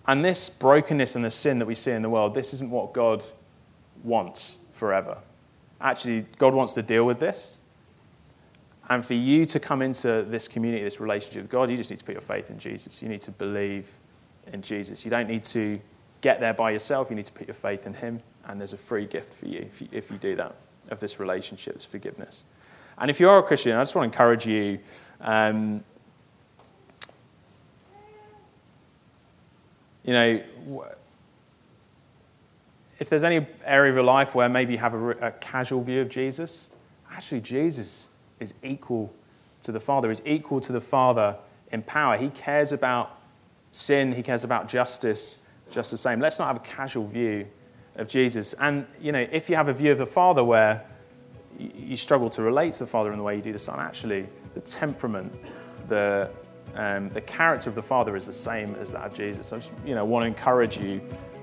And 0.06 0.24
this 0.24 0.48
brokenness 0.48 1.16
and 1.16 1.24
the 1.24 1.30
sin 1.30 1.58
that 1.58 1.66
we 1.66 1.74
see 1.74 1.90
in 1.90 2.02
the 2.02 2.10
world, 2.10 2.34
this 2.34 2.54
isn't 2.54 2.70
what 2.70 2.92
God 2.92 3.24
wants 4.04 4.58
forever. 4.72 5.18
Actually, 5.80 6.26
God 6.38 6.54
wants 6.54 6.72
to 6.74 6.82
deal 6.82 7.04
with 7.04 7.18
this. 7.18 7.58
And 8.88 9.04
for 9.04 9.14
you 9.14 9.44
to 9.46 9.58
come 9.58 9.82
into 9.82 10.22
this 10.28 10.46
community, 10.46 10.84
this 10.84 11.00
relationship 11.00 11.42
with 11.42 11.50
God, 11.50 11.70
you 11.70 11.76
just 11.76 11.90
need 11.90 11.96
to 11.96 12.04
put 12.04 12.12
your 12.12 12.20
faith 12.20 12.50
in 12.50 12.58
Jesus. 12.58 13.02
You 13.02 13.08
need 13.08 13.20
to 13.22 13.32
believe 13.32 13.90
in 14.52 14.62
Jesus. 14.62 15.04
You 15.04 15.10
don't 15.10 15.28
need 15.28 15.42
to 15.44 15.80
get 16.26 16.40
there 16.40 16.54
by 16.54 16.72
yourself. 16.72 17.08
You 17.08 17.14
need 17.14 17.26
to 17.26 17.32
put 17.32 17.46
your 17.46 17.54
faith 17.54 17.86
in 17.86 17.94
Him. 17.94 18.20
And 18.46 18.60
there's 18.60 18.72
a 18.72 18.76
free 18.76 19.06
gift 19.06 19.32
for 19.34 19.46
you 19.46 19.60
if 19.60 19.80
you, 19.80 19.88
if 19.92 20.10
you 20.10 20.18
do 20.18 20.34
that, 20.34 20.56
of 20.90 20.98
this 20.98 21.20
relationship, 21.20 21.74
this 21.74 21.84
forgiveness. 21.84 22.42
And 22.98 23.08
if 23.08 23.20
you 23.20 23.28
are 23.28 23.38
a 23.38 23.42
Christian, 23.44 23.76
I 23.76 23.82
just 23.82 23.94
want 23.94 24.12
to 24.12 24.16
encourage 24.16 24.44
you. 24.44 24.80
Um, 25.20 25.84
you 30.02 30.12
know, 30.14 30.42
if 32.98 33.08
there's 33.08 33.24
any 33.24 33.46
area 33.64 33.92
of 33.92 33.96
your 33.96 34.04
life 34.04 34.34
where 34.34 34.48
maybe 34.48 34.72
you 34.72 34.80
have 34.80 34.94
a, 34.94 35.10
a, 35.28 35.30
casual 35.30 35.84
view 35.84 36.00
of 36.00 36.08
Jesus, 36.08 36.70
actually, 37.12 37.40
Jesus 37.40 38.08
is 38.40 38.52
equal 38.64 39.14
to 39.62 39.70
the 39.70 39.80
Father, 39.80 40.10
is 40.10 40.22
equal 40.26 40.60
to 40.60 40.72
the 40.72 40.80
Father 40.80 41.36
in 41.70 41.82
power. 41.82 42.16
He 42.16 42.30
cares 42.30 42.72
about 42.72 43.20
sin, 43.70 44.10
he 44.10 44.24
cares 44.24 44.42
about 44.42 44.66
justice 44.66 45.38
just 45.70 45.90
the 45.90 45.96
same. 45.96 46.20
Let's 46.20 46.38
not 46.38 46.46
have 46.46 46.56
a 46.56 46.60
casual 46.60 47.06
view 47.06 47.46
of 47.96 48.08
Jesus. 48.08 48.54
And, 48.54 48.86
you 49.00 49.12
know, 49.12 49.26
if 49.30 49.48
you 49.48 49.56
have 49.56 49.68
a 49.68 49.72
view 49.72 49.92
of 49.92 49.98
the 49.98 50.06
Father 50.06 50.44
where 50.44 50.84
you 51.58 51.96
struggle 51.96 52.28
to 52.30 52.42
relate 52.42 52.72
to 52.74 52.80
the 52.80 52.86
Father 52.86 53.12
in 53.12 53.18
the 53.18 53.24
way 53.24 53.36
you 53.36 53.42
do 53.42 53.52
the 53.52 53.58
Son, 53.58 53.80
actually, 53.80 54.26
the 54.54 54.60
temperament, 54.60 55.32
the, 55.88 56.30
um, 56.74 57.08
the 57.10 57.20
character 57.20 57.68
of 57.68 57.74
the 57.74 57.82
Father 57.82 58.16
is 58.16 58.26
the 58.26 58.32
same 58.32 58.74
as 58.76 58.92
that 58.92 59.06
of 59.06 59.14
Jesus. 59.14 59.52
I 59.52 59.56
just, 59.56 59.72
you 59.84 59.94
know, 59.94 60.04
want 60.04 60.22
to 60.24 60.26
encourage 60.26 60.78
you 60.78 61.00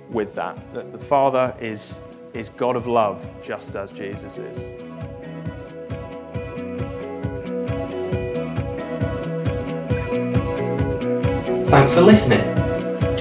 with 0.10 0.36
that, 0.36 0.58
that 0.74 0.92
the 0.92 1.00
Father 1.00 1.56
is, 1.60 2.00
is 2.34 2.50
God 2.50 2.76
of 2.76 2.88
love, 2.88 3.26
just 3.42 3.76
as 3.76 3.92
Jesus 3.92 4.38
is. 4.38 4.70
Thanks 11.70 11.92
for 11.92 12.02
listening. 12.02 12.63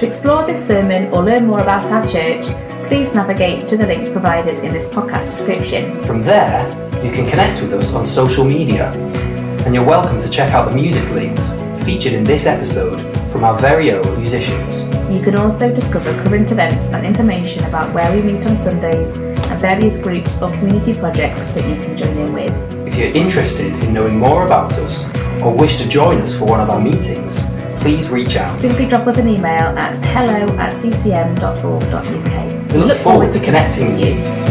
To 0.03 0.09
explore 0.09 0.45
this 0.45 0.67
sermon 0.67 1.13
or 1.13 1.23
learn 1.23 1.47
more 1.47 1.61
about 1.61 1.85
our 1.85 2.05
church, 2.05 2.43
please 2.89 3.15
navigate 3.15 3.69
to 3.69 3.77
the 3.77 3.87
links 3.87 4.09
provided 4.09 4.61
in 4.61 4.73
this 4.73 4.89
podcast 4.89 5.31
description. 5.31 6.03
From 6.03 6.23
there, 6.23 6.67
you 7.01 7.09
can 7.09 7.25
connect 7.25 7.61
with 7.61 7.71
us 7.71 7.93
on 7.93 8.03
social 8.03 8.43
media, 8.43 8.91
and 9.65 9.73
you're 9.73 9.85
welcome 9.85 10.19
to 10.19 10.29
check 10.29 10.51
out 10.51 10.67
the 10.67 10.75
music 10.75 11.09
links 11.11 11.53
featured 11.85 12.11
in 12.11 12.25
this 12.25 12.45
episode 12.45 12.99
from 13.31 13.45
our 13.45 13.57
very 13.57 13.93
own 13.93 14.17
musicians. 14.17 14.87
You 15.09 15.21
can 15.21 15.37
also 15.37 15.73
discover 15.73 16.11
current 16.21 16.51
events 16.51 16.89
and 16.91 17.05
information 17.05 17.63
about 17.63 17.93
where 17.95 18.13
we 18.13 18.21
meet 18.21 18.45
on 18.45 18.57
Sundays 18.57 19.15
and 19.15 19.61
various 19.61 19.97
groups 19.97 20.41
or 20.41 20.51
community 20.51 20.95
projects 20.95 21.51
that 21.51 21.65
you 21.65 21.81
can 21.81 21.95
join 21.95 22.17
in 22.17 22.33
with. 22.33 22.85
If 22.85 22.97
you're 22.97 23.07
interested 23.07 23.71
in 23.81 23.93
knowing 23.93 24.17
more 24.17 24.45
about 24.45 24.73
us 24.79 25.05
or 25.41 25.55
wish 25.55 25.77
to 25.77 25.87
join 25.87 26.19
us 26.19 26.37
for 26.37 26.43
one 26.43 26.59
of 26.59 26.69
our 26.69 26.81
meetings, 26.81 27.41
please 27.83 28.09
reach 28.09 28.37
out. 28.37 28.57
Simply 28.61 28.85
drop 28.87 29.05
us 29.07 29.17
an 29.17 29.27
email 29.27 29.77
at 29.77 29.93
hello 29.95 30.47
at 30.57 30.73
ccm.org.uk. 30.81 32.73
We 32.73 32.79
look 32.79 32.97
forward 32.97 33.31
to 33.33 33.39
connecting 33.41 33.91
with 33.91 34.01
you. 34.01 34.42